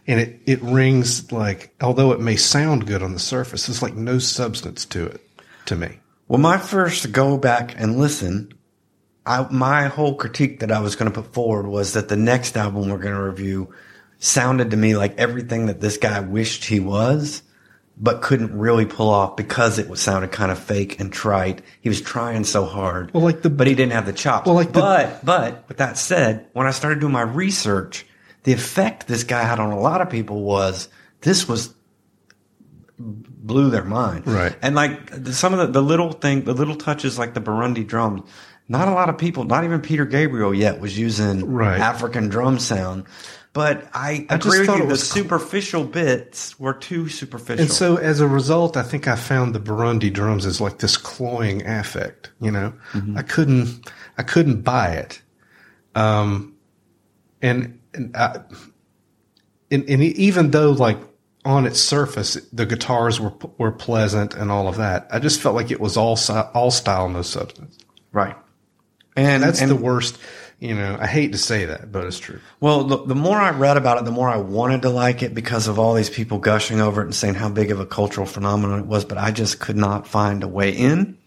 [0.08, 3.94] And it, it rings like, although it may sound good on the surface, there's like
[3.94, 5.22] no substance to it
[5.66, 6.00] to me.
[6.28, 8.54] Well, my first go back and listen,
[9.26, 12.58] I, my whole critique that I was going to put forward was that the next
[12.58, 13.74] album we're going to review
[14.20, 17.44] sounded to me like everything that this guy wished he was,
[17.98, 21.62] but couldn't really pull off because it was sounded kind of fake and trite.
[21.82, 23.14] He was trying so hard.
[23.14, 24.48] Well, like the- but he didn't have the chops.
[24.48, 28.06] Well, like the- but, but with that said, when I started doing my research,
[28.44, 30.90] the effect this guy had on a lot of people was
[31.22, 31.74] this was
[32.98, 34.28] blew their mind.
[34.28, 34.56] Right.
[34.62, 38.22] And like some of the, the little thing, the little touches like the Burundi drums,
[38.72, 41.80] not a lot of people, not even Peter Gabriel yet, was using Right.
[41.80, 43.06] African drum sound.
[43.54, 44.88] But I, I just agree with you.
[44.88, 47.64] The superficial bits were too superficial.
[47.64, 50.96] And so as a result, I think I found the Burundi drums as like this
[50.96, 52.72] cloying affect, you know,
[53.18, 55.22] I couldn't, I couldn't buy it.
[55.96, 56.56] Um,
[57.42, 58.40] and, and I,
[59.70, 61.00] and, and even though like
[61.44, 65.56] on its surface, the guitars were, were pleasant and all of that, I just felt
[65.56, 66.18] like it was all,
[66.54, 67.78] all style, no substance.
[68.14, 68.38] right.
[69.16, 70.18] And That's and, the worst,
[70.59, 72.39] you know, I hate to say that, but it's true.
[72.59, 75.34] Well, the, the more I read about it, the more I wanted to like it
[75.34, 78.26] because of all these people gushing over it and saying how big of a cultural
[78.26, 81.18] phenomenon it was, but I just could not find a way in.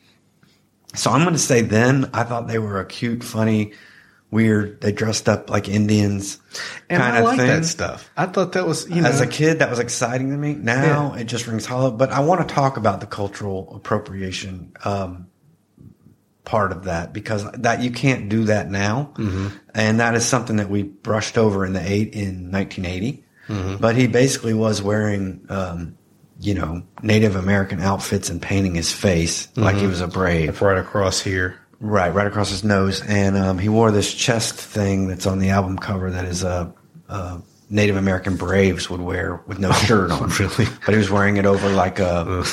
[0.94, 3.72] So I'm going to say then I thought they were a cute, funny,
[4.30, 4.80] weird.
[4.80, 6.38] They dressed up like Indians
[6.88, 7.46] And kind I of like thing.
[7.48, 8.10] that stuff.
[8.16, 10.54] I thought that was, you know, As a kid, that was exciting to me.
[10.54, 11.90] Now it just rings hollow.
[11.90, 15.28] But I want to talk about the cultural appropriation um,
[16.44, 19.12] part of that because that you can't do that now,
[19.74, 23.24] and that is something that we brushed over in the eight in 1980.
[23.80, 25.96] But he basically was wearing, um,
[26.40, 30.60] you know, Native American outfits and painting his face like he was a brave.
[30.62, 31.60] right across here.
[31.80, 35.50] Right, right across his nose, and um, he wore this chest thing that's on the
[35.50, 36.70] album cover that is uh,
[37.10, 40.28] uh, Native American braves would wear with no shirt on.
[40.38, 40.66] really?
[40.86, 42.44] But he was wearing it over like a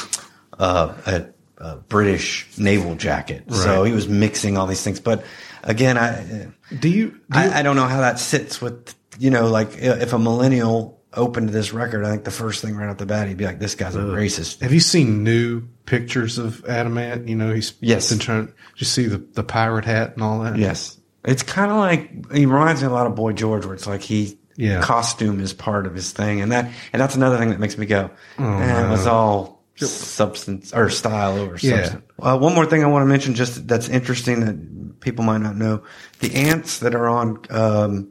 [0.59, 0.65] a,
[1.05, 1.25] a,
[1.61, 3.43] a British naval jacket.
[3.53, 4.99] So he was mixing all these things.
[4.99, 5.23] But
[5.63, 6.47] again, I
[6.79, 9.69] Do you, do you I, I don't know how that sits with you know like
[9.77, 13.27] if a millennial opened this record, I think the first thing right off the bat
[13.27, 17.27] he'd be like, "This guy's a racist." Have you seen new pictures of Adam Ant?
[17.27, 18.09] You know, he's Yes.
[18.09, 18.45] been trying.
[18.47, 20.57] Did you see the the pirate hat and all that?
[20.57, 20.97] Yes.
[21.23, 24.01] It's kind of like he reminds me a lot of Boy George, where it's like
[24.01, 24.81] he Yeah.
[24.81, 27.85] costume is part of his thing, and that and that's another thing that makes me
[27.85, 28.09] go,
[28.39, 31.83] eh, it was all substance or style over Yeah.
[31.83, 32.03] substance.
[32.21, 35.55] Uh, one more thing I want to mention, just that's interesting that people might not
[35.57, 35.83] know:
[36.19, 38.09] the ants that are on um,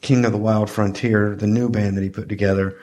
[0.00, 2.78] King of the Wild Frontier, the new band that he put together.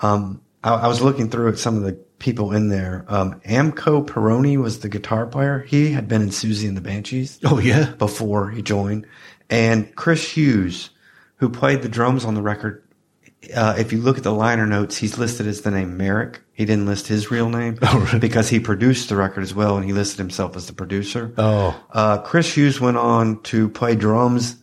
[0.00, 3.04] Um, I, I was looking through at some of the people in there.
[3.08, 5.60] Um, Marco Pirroni was the guitar player.
[5.68, 7.92] He had been in Siouxsie and the Banshees Oh yeah.
[7.98, 9.06] before he joined.
[9.50, 10.90] And Chris Hughes,
[11.36, 12.82] who played the drums on the record,
[13.54, 16.42] uh, if you look at the liner notes, he's listed as the name Merrick.
[16.52, 18.18] He didn't list his real name Oh, really?
[18.18, 21.32] because he produced the record as well, and he listed himself as the producer.
[21.38, 21.80] Oh.
[21.92, 24.56] Uh, Chris Hughes went on to play drums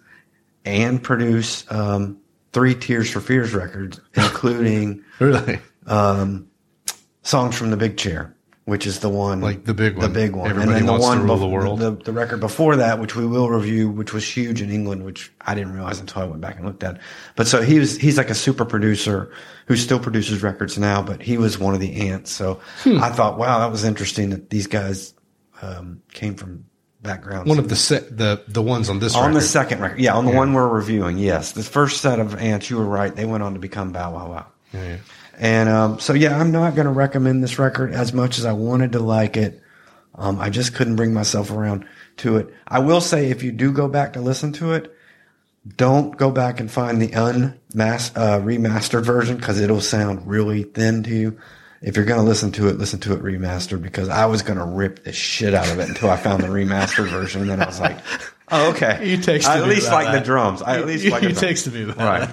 [0.65, 2.17] and produce um,
[2.51, 5.59] three Tears for Fears records, including Really?
[5.85, 8.35] songs from the Big Chair,
[8.65, 10.97] which is the one Like the big one, the big one, Everybody and then the
[10.97, 11.79] to one Rule the World.
[11.79, 15.31] The, the record before that, which we will review, which was huge in England, which
[15.41, 16.99] I didn't realize until I went back and looked at.
[17.35, 19.31] But so he was he's like a super producer
[19.67, 22.31] who still produces records now, but he was one of the ants.
[22.31, 23.03] So Hmm.
[23.03, 25.13] I thought, wow, that was interesting that these guys
[25.61, 26.65] um, came from
[27.01, 27.49] backgrounds.
[27.49, 29.35] One of the se- the the ones on this on record.
[29.35, 32.69] the second record, yeah, on the one we're reviewing, yes, the first set of ants,
[32.69, 34.45] you were right, they went on to become Bow Wow Wow.
[34.73, 34.97] Yeah, yeah.
[35.37, 38.53] And um, so, yeah, I'm not going to recommend this record as much as I
[38.53, 39.61] wanted to like it.
[40.15, 41.85] Um, I just couldn't bring myself around
[42.17, 42.53] to it.
[42.67, 44.95] I will say, if you do go back to listen to it,
[45.75, 51.03] don't go back and find the unmas- uh, remastered version because it'll sound really thin
[51.03, 51.39] to you.
[51.81, 54.59] If you're going to listen to it, listen to it remastered because I was going
[54.59, 57.41] to rip the shit out of it until I found the remastered version.
[57.41, 57.97] And then I was like,
[58.51, 59.07] oh, okay.
[59.09, 60.61] You texted I at me least about like the drums.
[60.61, 61.97] I at least you, like you texted me that.
[62.03, 62.29] Right.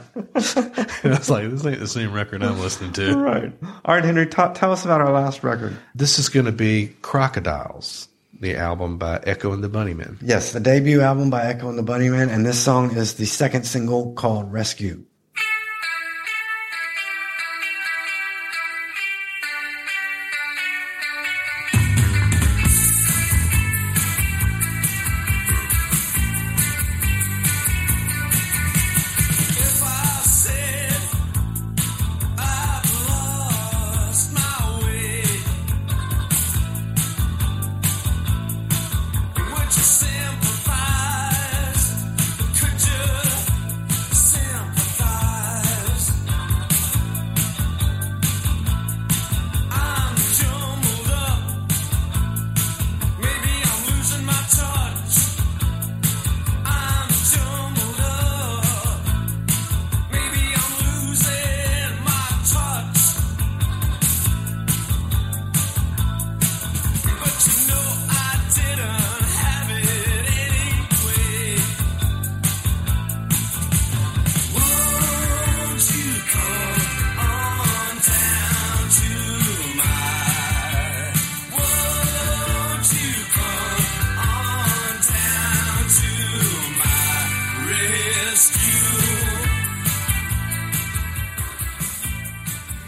[1.04, 3.16] I was like, this ain't the same record I'm listening to.
[3.16, 3.52] Right.
[3.84, 5.76] All right, Henry, ta tell us about our last record.
[5.94, 8.08] This is going to be Crocodiles,
[8.40, 10.18] the album by Echo and the Bunnymen.
[10.22, 13.64] Yes, the debut album by Echo and the Bunnymen, and this song is the second
[13.64, 15.04] single called Rescue.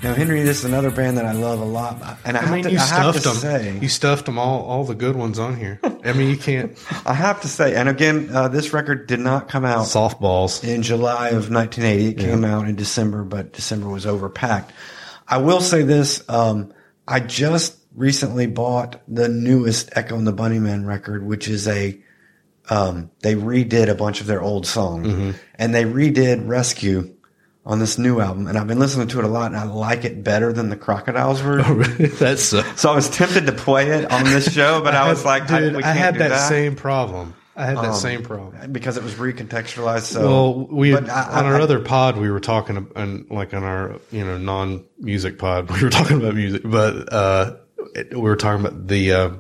[0.03, 2.53] Now, Henry, this is another band that I love a lot, and I, I have
[2.55, 3.37] mean, to, you I have stuffed to them.
[3.37, 5.79] say, You stuffed them all, all the good ones on here.
[6.05, 6.77] I mean, you can't
[7.07, 10.65] I have to say, and again, uh, this record did not come out softballs.
[10.65, 12.07] in July of 1980.
[12.09, 14.71] It came out in December, but December was overpacked.
[15.29, 16.75] I will say this: um,
[17.07, 21.97] I just recently bought the newest Echo and the Bunnymen record, which is a
[22.69, 27.15] um, they redid a bunch of their old songs, and they redid "Rescue"
[27.65, 28.47] on this new album.
[28.49, 30.77] And I've been listening to it a lot, and I like it better than the
[30.77, 31.71] Crocodiles version.
[31.71, 32.07] Oh, really?
[32.07, 35.25] That's uh, So I was tempted to play it on this show, but I, was
[35.25, 37.35] like, dude, I, we I had do that, that same problem.
[37.55, 38.73] I had that Um, same problem.
[38.73, 40.05] because it was recontextualized.
[40.05, 43.31] So Well, we had, I- on I- our I- other pod we were talking and
[43.31, 47.57] like on our you know non music pod we were talking about music, but uh,
[48.11, 49.31] we were talking about the uh,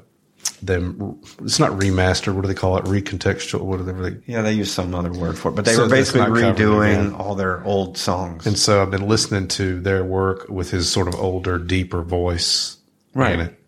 [0.62, 1.20] them.
[1.42, 2.34] It's not remastered.
[2.34, 2.84] What do they call it?
[2.84, 3.60] Recontextual.
[3.62, 3.92] What do they?
[3.92, 4.22] Really?
[4.26, 7.34] Yeah, they use some other word for it, but they So were basically redoing all
[7.34, 8.46] their old songs.
[8.46, 12.76] And so I've been listening to their work with his sort of older, deeper voice
[13.14, 13.34] Right.
[13.34, 13.58] in it.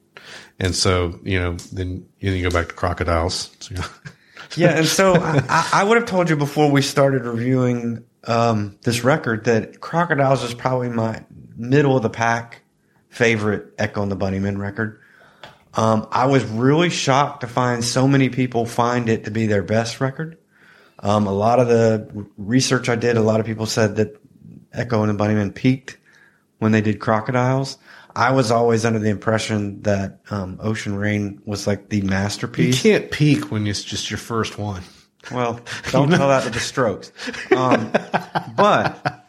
[0.60, 3.50] And so you know, then you, go back to crocodiles.
[3.60, 3.86] So, you know,
[4.56, 8.78] yeah, and so I, I- I would have told you before we started reviewing um,
[8.82, 11.24] this record that Crocodiles is probably my
[11.56, 12.62] middle of the pack
[13.10, 15.00] favorite Echo and the Bunnymen record.
[15.76, 19.62] Um, I was really shocked to find so many people find it to be their
[19.62, 20.38] best record.
[21.00, 24.16] Um, a lot of the research I did, a lot of people said that
[24.72, 25.98] Echo and the Bunnymen peaked
[26.58, 27.78] when they did Crocodiles.
[28.16, 32.84] I was always under the impression that um, Ocean Rain was like the masterpiece.
[32.84, 34.82] you can't peak when it's just your first one.
[35.32, 35.60] Well,
[35.90, 37.10] don't tell that to the Strokes.
[37.56, 37.90] Um,
[38.56, 39.23] but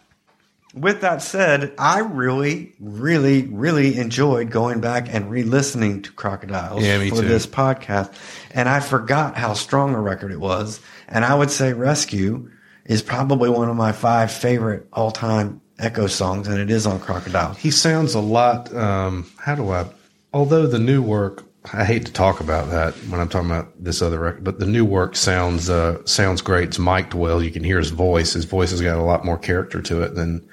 [0.76, 7.00] with that said, I really, really, really enjoyed going back and re-listening to Crocodiles Yeah,
[7.10, 7.28] for too.
[7.28, 8.14] this podcast,
[8.52, 10.80] and I forgot how strong a record it was.
[11.08, 12.52] And I would say Rescue
[12.86, 17.58] is probably one of my five favorite all-time Echo songs, and it is on Crocodiles.
[17.58, 18.74] He sounds a lot.
[18.74, 19.86] Um, how do I?
[20.34, 24.02] Although the new work, I hate to talk about that when I'm talking about this
[24.02, 26.70] other record, but the new work sounds uh, sounds great.
[26.70, 27.42] It's mic'd well.
[27.42, 28.34] You can hear his voice.
[28.34, 30.48] His voice has got a lot more character to it than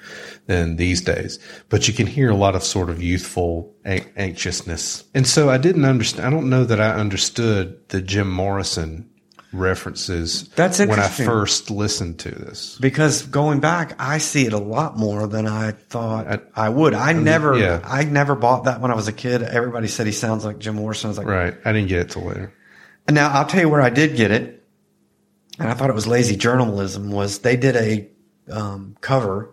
[0.47, 1.39] than these days.
[1.69, 5.03] But you can hear a lot of sort of youthful an- anxiousness.
[5.13, 6.25] And so I didn't understand.
[6.25, 9.09] I don't know that I understood the Jim Morrison
[9.53, 10.47] references.
[10.49, 12.77] That's when I first listened to this.
[12.79, 16.93] Because going back, I see it a lot more than I thought I- I, would.
[16.93, 17.79] I never, yeah.
[17.83, 19.41] I never bought that when I was a kid.
[19.43, 21.07] Everybody said he sounds like Jim Morrison.
[21.07, 21.55] I was like, Right.
[21.65, 22.53] I didn't get it till later.
[23.07, 24.63] And now I'll tell you where I did get it,
[25.59, 27.11] and I thought it was lazy journalism.
[27.11, 28.09] Was they did a
[28.51, 29.49] um, cover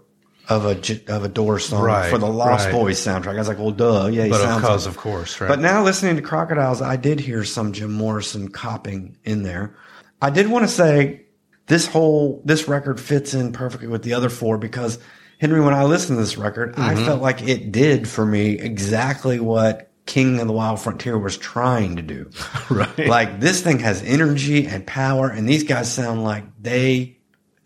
[0.48, 0.70] of a
[1.12, 2.72] of a Doors song Right, for the Lost right.
[2.72, 3.34] Boys soundtrack?
[3.34, 4.62] I was like, well, duh, yeah, he But sounds.
[4.62, 5.48] because, like- of course, right.
[5.48, 9.76] But now listening to Crocodiles, I did hear some Jim Morrison copping in there.
[10.22, 11.22] I did want to say
[11.66, 14.98] this whole this record fits in perfectly with the other four because
[15.38, 17.04] Henry, when I listened to this record, I Mm-hmm.
[17.06, 21.96] felt like it did for me exactly what King of the Wild Frontier was trying
[21.96, 22.30] to do.
[22.70, 23.06] Right.
[23.06, 27.16] Like this thing has energy and power, and these guys sound like they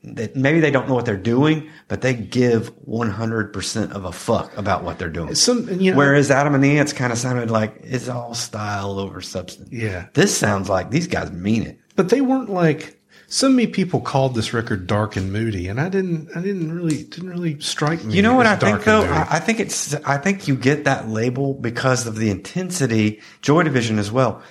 [0.06, 4.04] that maybe they don't know what they're doing, but they give one hundred percent of
[4.04, 5.34] a fuck about what they're doing.
[5.34, 8.98] Some, you know, Whereas Adam and the Ants kind of sounded like it's all style
[8.98, 9.70] over substance.
[9.72, 10.06] Yeah.
[10.14, 11.78] This sounds like these guys mean it.
[11.96, 15.88] But they weren't like so many people called this record dark and moody, and I
[15.88, 16.28] didn't.
[16.36, 18.14] I didn't really didn't really strike me.
[18.14, 19.02] You know what I think though?
[19.04, 23.20] I, I think it's I think you get that label because of the intensity.
[23.42, 24.42] Joy Division as well.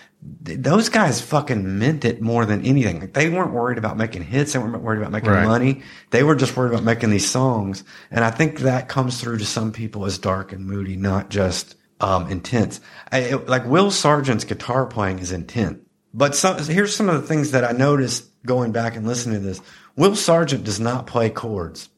[0.42, 3.02] Those guys fucking meant it more than anything.
[3.02, 4.54] Like they weren't worried about making hits.
[4.54, 5.46] They weren't worried about making Right.
[5.46, 5.82] money.
[6.12, 7.84] They were just worried about making these songs.
[8.10, 11.76] And I think that comes through to some people as dark and moody, not just
[12.00, 12.80] um, intense.
[13.12, 15.80] I, it- like Will Sergeant's guitar playing is intense.
[16.14, 19.46] But some, here's some of the things that I noticed going back and listening to
[19.46, 19.62] this.
[19.96, 21.90] Will Sergeant does not play chords.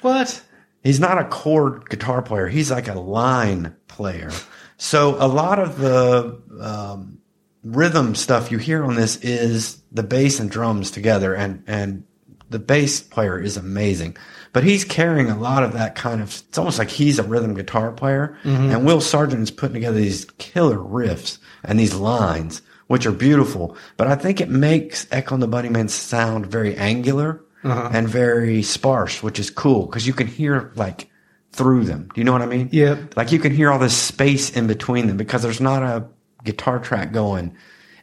[0.00, 0.42] what?
[0.82, 2.46] He's not a chord guitar player.
[2.46, 4.30] He's like a line player.
[4.76, 7.18] So a lot of the um,
[7.64, 12.04] rhythm stuff you hear on this is the bass and drums together, and and
[12.50, 14.16] the bass player is amazing.
[14.52, 16.28] But he's carrying a lot of that kind of.
[16.28, 20.24] It's almost like he's a rhythm guitar player, and Will Sergeant is putting together these
[20.38, 23.76] killer riffs and these lines, which are beautiful.
[23.96, 29.22] But I think it makes Echo and the Bunnymen sound very angular and very sparse,
[29.22, 31.10] which is cool because you can hear like
[31.50, 32.08] through them.
[32.14, 32.68] Do you know what I mean?
[32.70, 32.96] Yeah.
[33.16, 36.06] Like you can hear all this space in between them because there's not a
[36.44, 37.56] guitar track going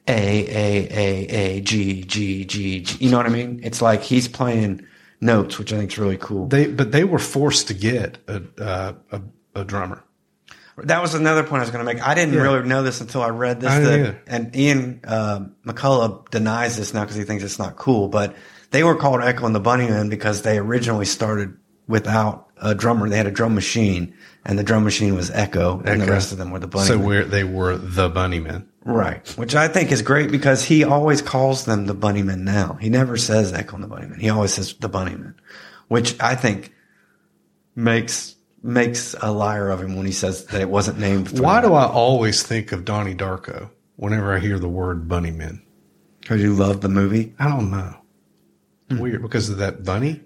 [0.08, 3.06] A A A A G G G G.
[3.06, 3.62] You know what I mean?
[3.64, 4.86] It's like he's playing
[5.22, 6.48] notes, which I think is really cool.
[6.48, 9.22] They but they were forced to get a uh, a,
[9.56, 10.04] a drummer.
[10.78, 12.06] That was another point I was going to make.
[12.06, 12.42] I didn't Yeah.
[12.42, 13.70] really know this until I read this.
[13.70, 18.08] I that- and Ian uh, McCulloch denies this now because he thinks it's not cool.
[18.08, 18.36] But
[18.72, 21.56] they were called Echo and the Bunnymen because they originally started
[21.88, 23.08] without a drummer.
[23.10, 24.16] They had a drum machine,
[24.46, 26.88] and the drum machine was Echo, and the rest of them were the Bunny.
[26.88, 28.66] So we're, they were the Bunnymen.
[28.86, 29.28] Right.
[29.38, 32.78] Which I think is great because he always calls them the Bunnymen now.
[32.82, 34.20] He never says Echo and the Bunnymen.
[34.20, 35.36] He always says the Bunnymen,
[35.88, 36.74] which I think
[37.76, 41.30] makes makes a liar of him when he says that it wasn't named.
[41.30, 45.62] for Why do I always think of Donnie Darko whenever I hear the word Bunnymen?
[46.22, 47.36] Because you love the movie.
[47.38, 47.98] I don't know.
[48.90, 50.22] Weird because of that bunny.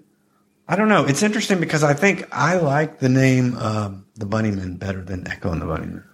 [0.68, 1.06] I don't know.
[1.06, 5.50] It's interesting because I think I like the name um, the Bunnymen better than Echo
[5.50, 6.04] and the Bunnymen.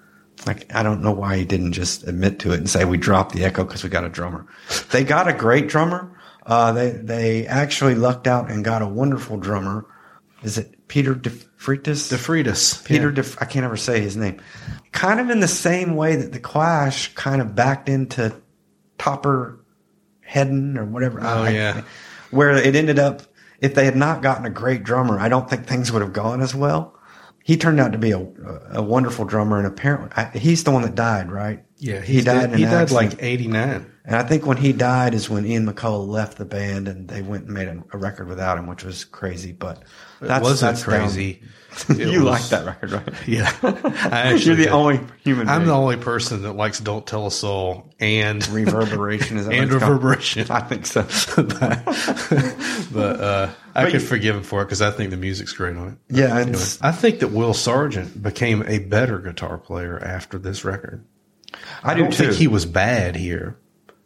[0.47, 3.35] Like I don't know why he didn't just admit to it and say we dropped
[3.35, 4.47] the Echo because we got a drummer.
[4.91, 6.17] They got a great drummer.
[6.47, 9.87] Uh, they they actually lucked out and got a wonderful drummer.
[10.43, 12.13] Is it Peter DeFritis?
[12.13, 12.85] DeFritis.
[12.85, 13.23] Peter, Yeah.
[13.23, 14.41] De, I can't ever say his name.
[14.93, 18.33] Kind of in the same way that the Clash kind of backed into
[18.97, 19.59] Topper
[20.25, 21.19] Headon or whatever.
[21.21, 21.83] Oh, I- yeah.
[22.31, 23.23] where it ended up.
[23.61, 26.41] If they had not gotten a great drummer, I don't think things would have gone
[26.41, 26.97] as well.
[27.43, 28.25] He turned out to be a,
[28.71, 31.65] a wonderful drummer, and apparently I, he's the one that died, right?
[31.79, 32.53] Yeah, he died.
[32.53, 33.13] in He died accident.
[33.13, 33.87] like eighty nine.
[34.05, 37.21] and I think when he died is when Ian McCulloch left the band, and they
[37.23, 39.53] went and made a, a record without him, which was crazy.
[39.53, 39.79] But
[40.21, 41.43] It that's wasn't crazy.
[41.89, 43.09] You was- like that record, right?
[43.27, 43.51] Yeah,
[44.37, 44.67] You're the did.
[44.69, 45.49] only human.
[45.49, 45.67] I'm being.
[45.69, 49.83] the only person that likes "Don't Tell a Soul" and reverberation is that and called?
[49.83, 50.49] reverberation.
[50.53, 51.03] I think so.
[52.93, 55.53] but uh, I But could you- forgive him for it because I think the music's
[55.53, 55.99] great on it.
[56.17, 61.05] Yeah, Anyway, I think that Will Sergeant became a better guitar player after this record.
[61.85, 62.25] I I do don't too.
[62.25, 63.57] think he was bad here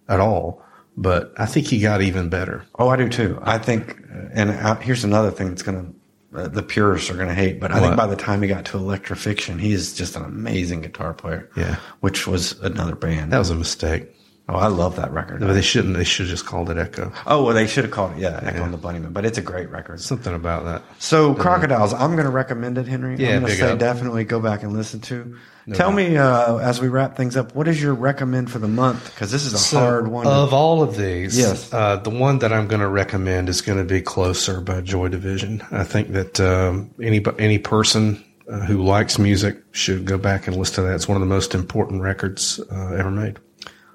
[0.08, 0.62] at all,
[0.96, 2.64] but I think he got even better.
[2.78, 3.38] oh, I do too.
[3.42, 3.96] I think,
[4.32, 5.92] and uh, here's another thing that's gonna
[6.34, 8.78] uh, the purists are gonna hate, but I think by the time he got to
[8.78, 11.48] Electrafixion, he is just an amazing guitar player.
[11.56, 11.76] Yeah.
[12.00, 13.32] which was another band.
[13.32, 14.14] That was a mistake.
[14.48, 15.40] Oh, I love that record.
[15.40, 15.96] But they shouldn't.
[15.96, 17.12] They should have just called it Echo.
[17.26, 19.42] Oh well, they should have called it yeah, Echo and the Bunnymen, but it's a
[19.42, 20.00] great record.
[20.00, 20.82] Something about that.
[20.98, 23.16] So Crocodiles, I'm going to recommend it, Henry.
[23.16, 23.78] Yeah, I'm going to say up.
[23.78, 25.36] definitely go back and listen to.
[25.74, 29.04] Tell me uh, as we wrap things up, what is your recommend for the month?
[29.04, 30.26] Because this is a So, hard one.
[30.26, 31.70] Of all of these, Yes.
[31.74, 35.08] uh, the one that I'm going to recommend is going to be "Closer" by Joy
[35.08, 35.62] Division.
[35.70, 40.56] I think that um, any any person uh, who likes music should go back and
[40.56, 40.94] listen to that.
[40.94, 43.38] It's one of the most important records uh, ever made.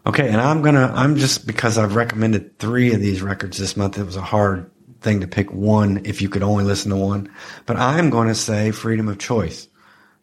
[0.05, 3.97] Okay, and I'm gonna I'm just because I've recommended three of these records this month,
[3.97, 7.31] it was a hard thing to pick one if you could only listen to one.
[7.65, 9.67] But I'm gonna say Freedom of Choice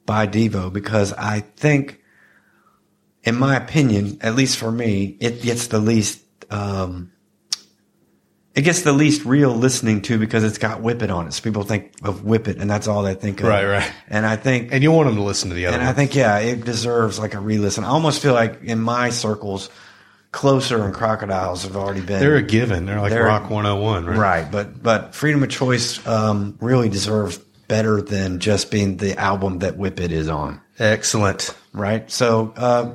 [0.04, 2.02] by Devo because I think
[3.22, 7.12] in my opinion, at least for me, it gets the least um
[8.60, 11.32] it gets the least real listening to because it's got Whip It on it.
[11.32, 13.46] So people think of Whip It, and that's all they think of.
[13.48, 13.90] Right, right.
[14.10, 16.14] And I think And you want them to listen to the other and I think,
[16.14, 17.84] yeah, it deserves like a re-listen.
[17.84, 19.70] I almost feel like in my circles,
[20.32, 22.84] Closer and Crocodiles have already been they're a given.
[22.84, 24.18] They're like They're- Rock 101, right?
[24.18, 29.60] right, but but Freedom of Choice um, really deserves better than just being the album
[29.60, 30.60] that Whip It is on.
[30.78, 31.54] Excellent.
[31.72, 32.10] Right.
[32.10, 32.92] So, uh,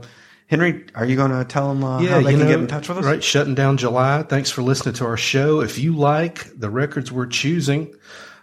[0.48, 2.88] Henry, are you going to tell them uh, how they can know, get in touch
[2.88, 3.06] with us?
[3.06, 4.22] Right, shutting down July.
[4.24, 5.62] Thanks for listening to our show.
[5.62, 7.96] If you like the records we're choosing,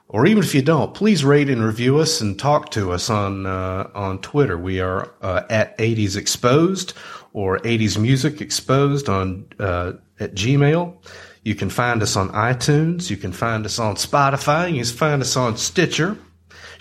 [0.08, 3.46] or even if you don't, please rate and review us and talk to us on
[3.46, 4.58] uh, on Twitter.
[4.58, 6.94] We are uh, at 80s Exposed
[7.32, 10.96] or 80s Music Exposed on uh, at Gmail.
[11.44, 13.10] You can find us on iTunes.
[13.10, 14.70] You can find us on Spotify.
[14.70, 16.18] You can find us on Stitcher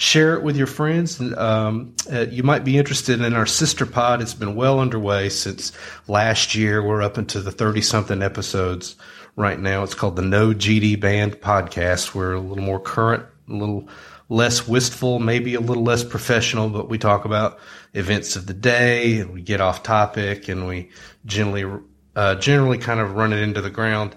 [0.02, 1.22] share it with your friends.
[1.38, 4.20] Um, uh, you might be interested in our sister pod.
[4.20, 5.72] It's been well underway since
[6.08, 6.84] last year.
[6.84, 8.95] We're up into the 30 something episodes
[9.36, 9.84] right now.
[9.84, 12.16] It's called the No GD Band podcast.
[12.16, 13.88] We're a little more current, a little
[14.28, 17.60] less wistful, maybe a little less professional, but we talk about
[17.93, 20.89] events of the day we get off topic and we
[21.28, 21.80] generally,
[22.16, 24.16] uh, generally kind of run it into the ground.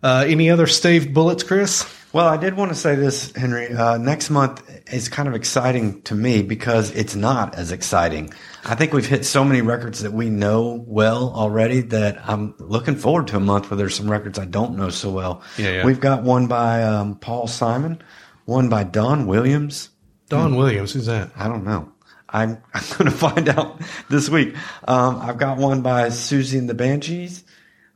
[0.00, 1.84] Uh, any other staved bullets, Chris?
[2.14, 3.74] Well, I did want to say this, Henry.
[3.74, 4.62] Uh, next month
[4.92, 8.32] is kind of exciting to me because it's not as exciting.
[8.64, 12.94] I think we've hit so many records that we know well already that I'm looking
[12.94, 15.42] forward to a month where there's some records I don't know so well.
[15.58, 15.84] Yeah, yeah.
[15.84, 18.00] We've got one by um, Paul Simon,
[18.44, 19.88] one by Don Williams.
[20.28, 21.32] Don Williams, who's that?
[21.34, 21.90] I don't know.
[22.28, 24.54] I'm, I'm going to find out this week.
[24.86, 27.42] Um, I've got one by Siouxsie and the Banshees,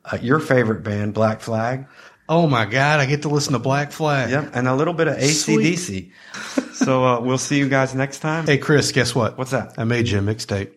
[0.05, 1.87] uh, your favorite band, Black Flag.
[2.29, 4.31] Oh my God, I get to listen to Black Flag.
[4.31, 6.11] Yep, and a little bit of ACDC.
[6.75, 8.47] so uh, we'll see you guys next time.
[8.47, 9.39] Hey, Chris, guess what?
[9.39, 9.75] What's that?
[9.79, 10.73] I made you a mixtape.